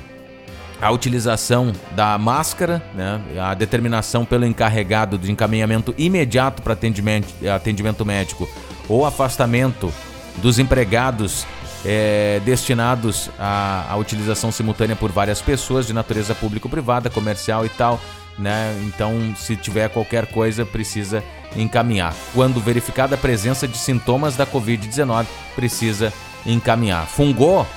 [0.81, 8.05] a utilização da máscara, né, a determinação pelo encarregado de encaminhamento imediato para atendimento, atendimento
[8.05, 8.49] médico
[8.89, 9.93] ou afastamento
[10.41, 11.45] dos empregados
[11.85, 17.99] é, destinados à, à, utilização simultânea por várias pessoas de natureza público-privada, comercial e tal.
[18.37, 18.73] Né?
[18.85, 21.23] Então, se tiver qualquer coisa, precisa
[21.55, 22.13] encaminhar.
[22.33, 25.25] Quando verificada a presença de sintomas da Covid-19,
[25.55, 26.13] precisa
[26.45, 27.05] encaminhar.
[27.07, 27.67] Fungou?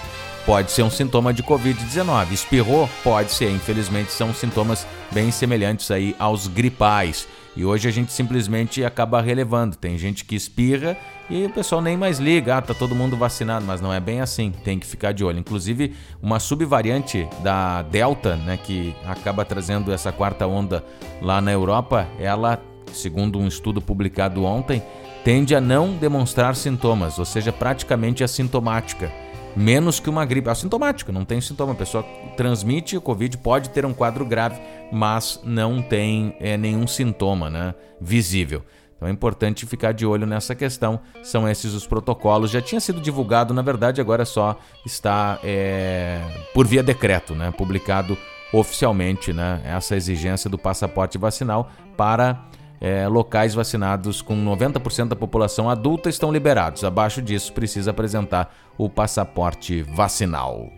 [0.46, 2.32] Pode ser um sintoma de Covid-19.
[2.32, 2.88] Espirrou?
[3.02, 3.50] Pode ser.
[3.50, 7.26] Infelizmente, são sintomas bem semelhantes aí aos gripais.
[7.56, 9.76] E hoje a gente simplesmente acaba relevando.
[9.76, 10.96] Tem gente que espirra
[11.28, 14.20] e o pessoal nem mais liga, ah, tá todo mundo vacinado, mas não é bem
[14.20, 15.38] assim, tem que ficar de olho.
[15.38, 20.84] Inclusive, uma subvariante da Delta, né, que acaba trazendo essa quarta onda
[21.22, 22.60] lá na Europa, ela,
[22.92, 24.82] segundo um estudo publicado ontem,
[25.24, 29.10] tende a não demonstrar sintomas, ou seja, praticamente assintomática.
[29.56, 31.72] Menos que uma gripe assintomática, não tem sintoma.
[31.72, 32.02] A pessoa
[32.36, 34.60] transmite o Covid, pode ter um quadro grave,
[34.92, 38.62] mas não tem é, nenhum sintoma né, visível.
[39.04, 40.98] Então é importante ficar de olho nessa questão.
[41.22, 42.50] São esses os protocolos.
[42.50, 46.22] Já tinha sido divulgado, na verdade, agora só está é,
[46.54, 47.50] por via decreto, né?
[47.50, 48.16] Publicado
[48.50, 49.60] oficialmente, né?
[49.62, 52.46] Essa exigência do passaporte vacinal para
[52.80, 56.82] é, locais vacinados com 90% da população adulta estão liberados.
[56.82, 60.70] Abaixo disso, precisa apresentar o passaporte vacinal.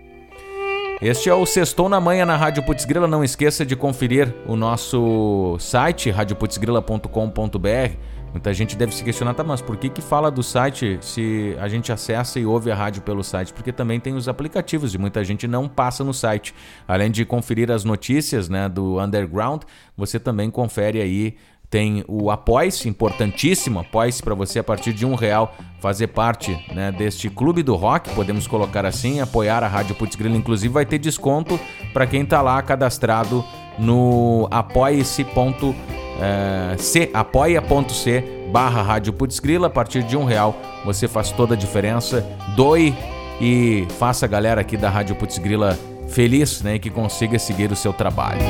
[1.00, 3.06] Este é o Sextou na Manhã na Rádio Putzgrila.
[3.06, 9.62] Não esqueça de conferir o nosso site, radioputzgrila.com.br Muita gente deve se questionar, tá, mas
[9.62, 13.24] por que que fala do site se a gente acessa e ouve a rádio pelo
[13.24, 13.52] site?
[13.52, 16.54] Porque também tem os aplicativos e muita gente não passa no site.
[16.86, 19.62] Além de conferir as notícias né, do Underground,
[19.96, 21.36] você também confere aí
[21.68, 26.92] tem o Apoice, importantíssimo, Apoice para você a partir de um real fazer parte né,
[26.92, 30.98] deste clube do rock, podemos colocar assim, apoiar a Rádio Putz Grila, inclusive vai ter
[30.98, 31.58] desconto
[31.92, 33.44] para quem está lá cadastrado
[33.78, 35.74] no apoia-se.com
[36.20, 39.66] é, c, apoia.c barra Rádio Putzgrila.
[39.66, 42.26] A partir de um real você faz toda a diferença.
[42.54, 42.94] Doe
[43.40, 45.78] e faça a galera aqui da Rádio Putzgrila
[46.08, 48.40] feliz né, e que consiga seguir o seu trabalho.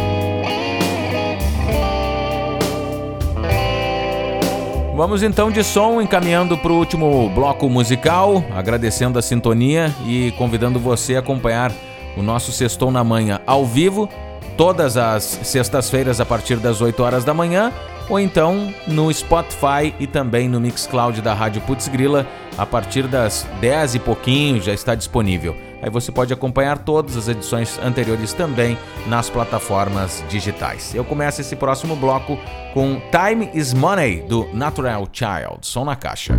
[4.94, 10.78] Vamos então de som, encaminhando para o último bloco musical, agradecendo a sintonia e convidando
[10.78, 11.70] você a acompanhar
[12.16, 14.08] o nosso Sextou na Manhã ao vivo
[14.56, 17.72] todas as sextas-feiras a partir das 8 horas da manhã,
[18.08, 22.26] ou então no Spotify e também no Mixcloud da Rádio Putz Grila
[22.56, 25.56] a partir das 10 e pouquinho já está disponível.
[25.82, 30.94] Aí você pode acompanhar todas as edições anteriores também nas plataformas digitais.
[30.94, 32.38] Eu começo esse próximo bloco
[32.72, 35.58] com Time is Money do Natural Child.
[35.60, 36.34] Som na caixa.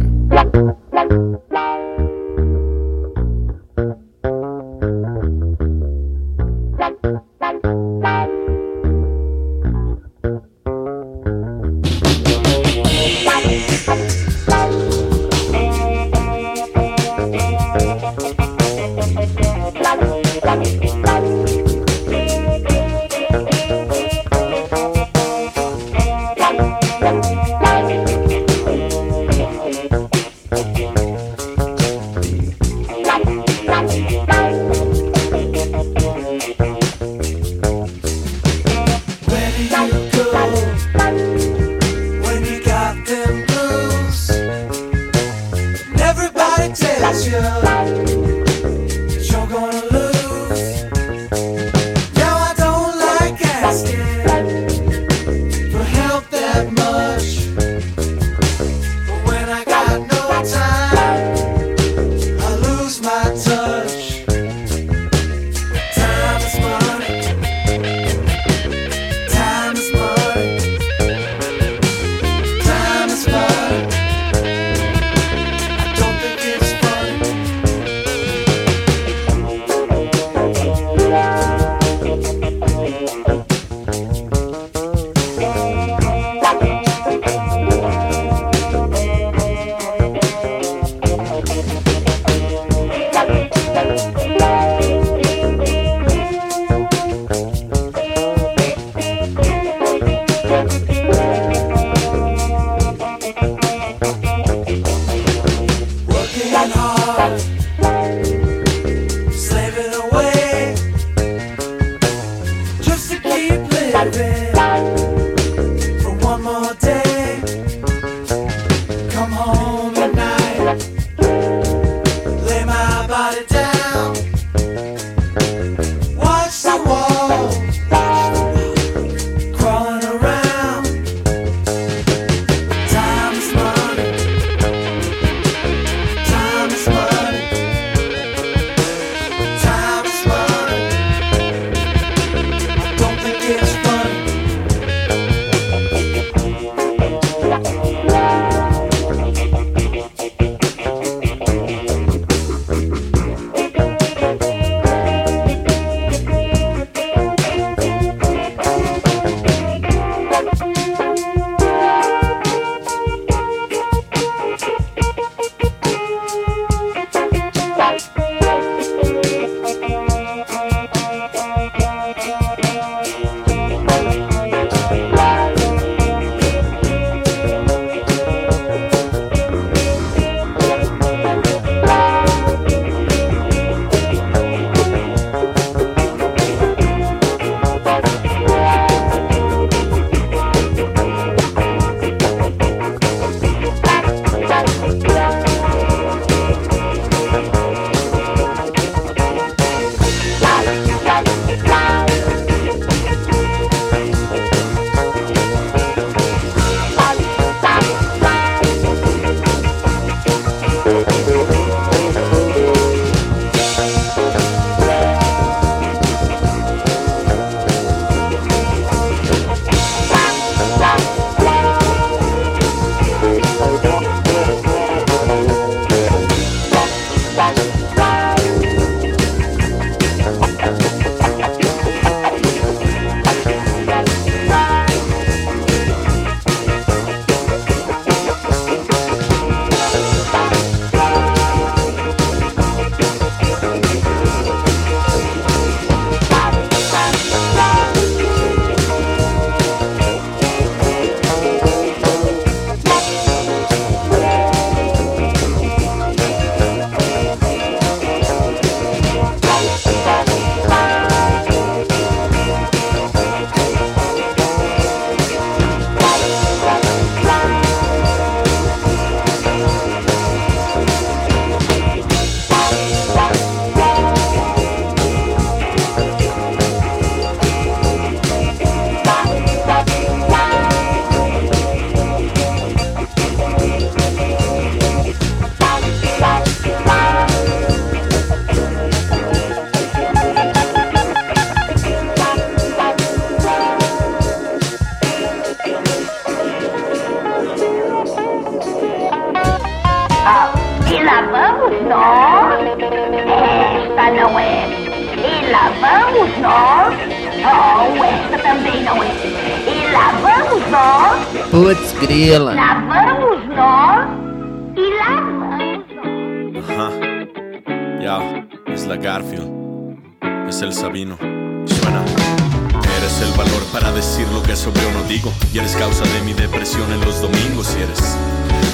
[323.97, 325.33] Decir lo que sobre o no digo.
[325.53, 327.75] Y eres causa de mi depresión en los domingos.
[327.77, 327.99] Y eres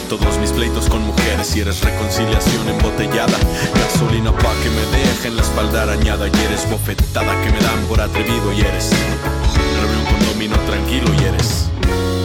[0.09, 1.55] todos mis pleitos con mujeres.
[1.55, 3.37] Y eres reconciliación embotellada.
[3.73, 6.27] Gasolina pa' que me dejen la espalda arañada.
[6.27, 8.51] Y eres bofetada que me dan por atrevido.
[8.53, 8.89] Y eres
[9.79, 11.69] reunión camino tranquilo y eres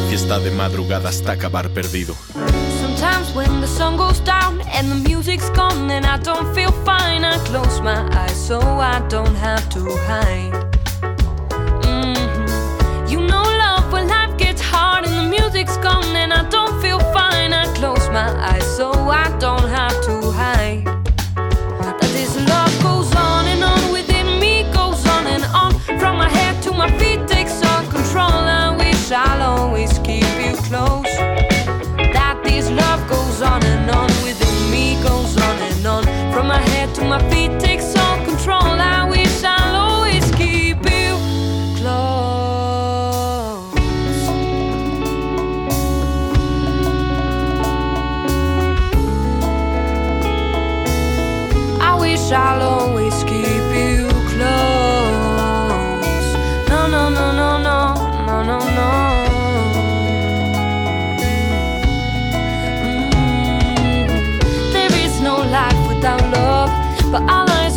[0.09, 2.15] fiesta de madrugada hasta acabar perdido.
[2.81, 7.25] Sometimes when the sun goes down and the music's gone and I don't feel fine,
[7.25, 10.68] I close my eyes so I don't have to hide.
[15.51, 19.68] Music's gone and I don't feel fine, I close my eyes so I don't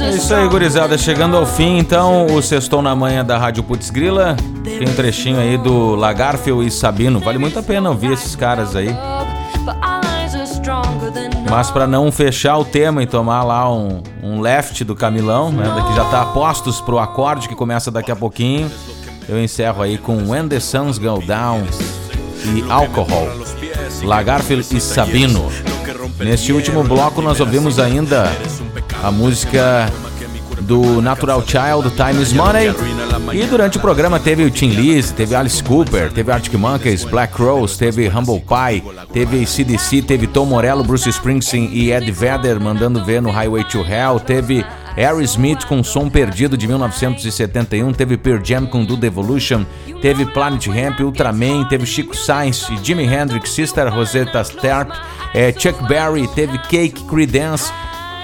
[0.01, 0.97] É isso aí, gurizada.
[0.97, 4.35] Chegando ao fim, então, o Sextou na Manhã da Rádio Putz Grila.
[4.63, 7.19] Tem um trechinho aí do Lagarfel e Sabino.
[7.19, 8.95] Vale muito a pena ouvir esses caras aí.
[11.49, 15.71] Mas pra não fechar o tema e tomar lá um, um left do Camilão, né?
[15.75, 18.71] Daqui já tá a postos pro acorde que começa daqui a pouquinho.
[19.27, 21.63] Eu encerro aí com When the Suns Go Down
[22.45, 23.27] e Alcohol.
[24.03, 25.70] Lagarfel e Sabino.
[26.19, 28.31] Neste último bloco nós ouvimos ainda
[29.03, 29.91] a música
[30.61, 32.67] do Natural Child, Time is Money.
[33.33, 37.33] E durante o programa teve o Tim Lizzy, teve Alice Cooper, teve Arctic Monkeys, Black
[37.41, 43.03] Rose, teve Humble Pie, teve CDC, teve Tom Morello, Bruce Springsteen e Ed Vedder mandando
[43.03, 44.65] ver no Highway to Hell, teve
[44.97, 49.65] Aerosmith com Som Perdido de 1971, teve Pearl Jam com Do Devolution,
[50.01, 54.91] teve Planet Hemp, Ultraman, teve Chico Sainz e Jimi Hendrix, Sister Rosetta Stark,
[55.33, 57.71] eh, Chuck Berry, teve Cake, Creedence,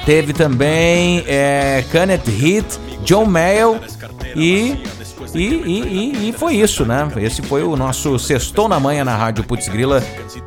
[0.08, 3.78] Teve também é, Canet Hit, John Mayle
[4.38, 4.82] e
[5.34, 7.08] e, e, e, e foi isso, né?
[7.18, 10.02] Esse foi o nosso Sextou na Manhã na Rádio Putz Grila,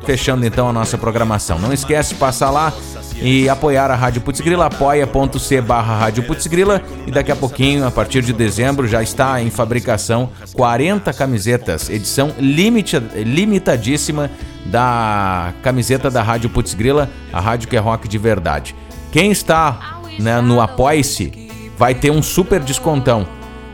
[0.05, 1.59] fechando então a nossa programação.
[1.59, 2.73] Não esquece de passar lá
[3.21, 7.85] e apoiar a Rádio Putz Grila, apoia.c barra Rádio Putz Grila e daqui a pouquinho,
[7.85, 14.29] a partir de dezembro, já está em fabricação 40 camisetas, edição limita, limitadíssima
[14.65, 18.75] da camiseta da Rádio Putz Grila, a rádio que é rock de verdade.
[19.11, 23.27] Quem está né, no Apoie-se vai ter um super descontão.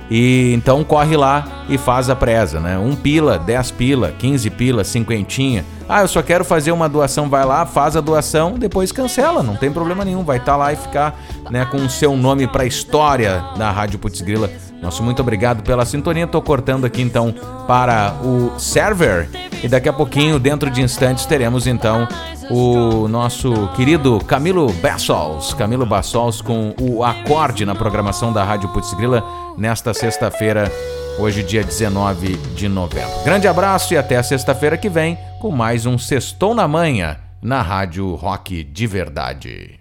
[0.09, 2.77] E então corre lá e faz a presa, né?
[2.77, 5.65] Um pila, 10 pila, 15 pila, cinquentinha.
[5.89, 9.55] Ah, eu só quero fazer uma doação, vai lá, faz a doação, depois cancela, não
[9.55, 11.17] tem problema nenhum, vai estar lá e ficar,
[11.49, 14.49] né, com o seu nome para a história da Rádio Putz Grila.
[14.81, 16.27] Nosso muito obrigado pela sintonia.
[16.27, 17.33] Tô cortando aqui então
[17.67, 19.29] para o server
[19.63, 22.07] e daqui a pouquinho, dentro de instantes, teremos então
[22.49, 28.93] o nosso querido Camilo Bassols, Camilo Bassols com o acorde na programação da Rádio Putz
[28.93, 29.23] Grila
[29.57, 30.71] nesta sexta-feira,
[31.17, 33.23] hoje dia 19 de novembro.
[33.23, 38.13] Grande abraço e até sexta-feira que vem com mais um Sextou na Manhã na Rádio
[38.15, 39.76] Rock de Verdade.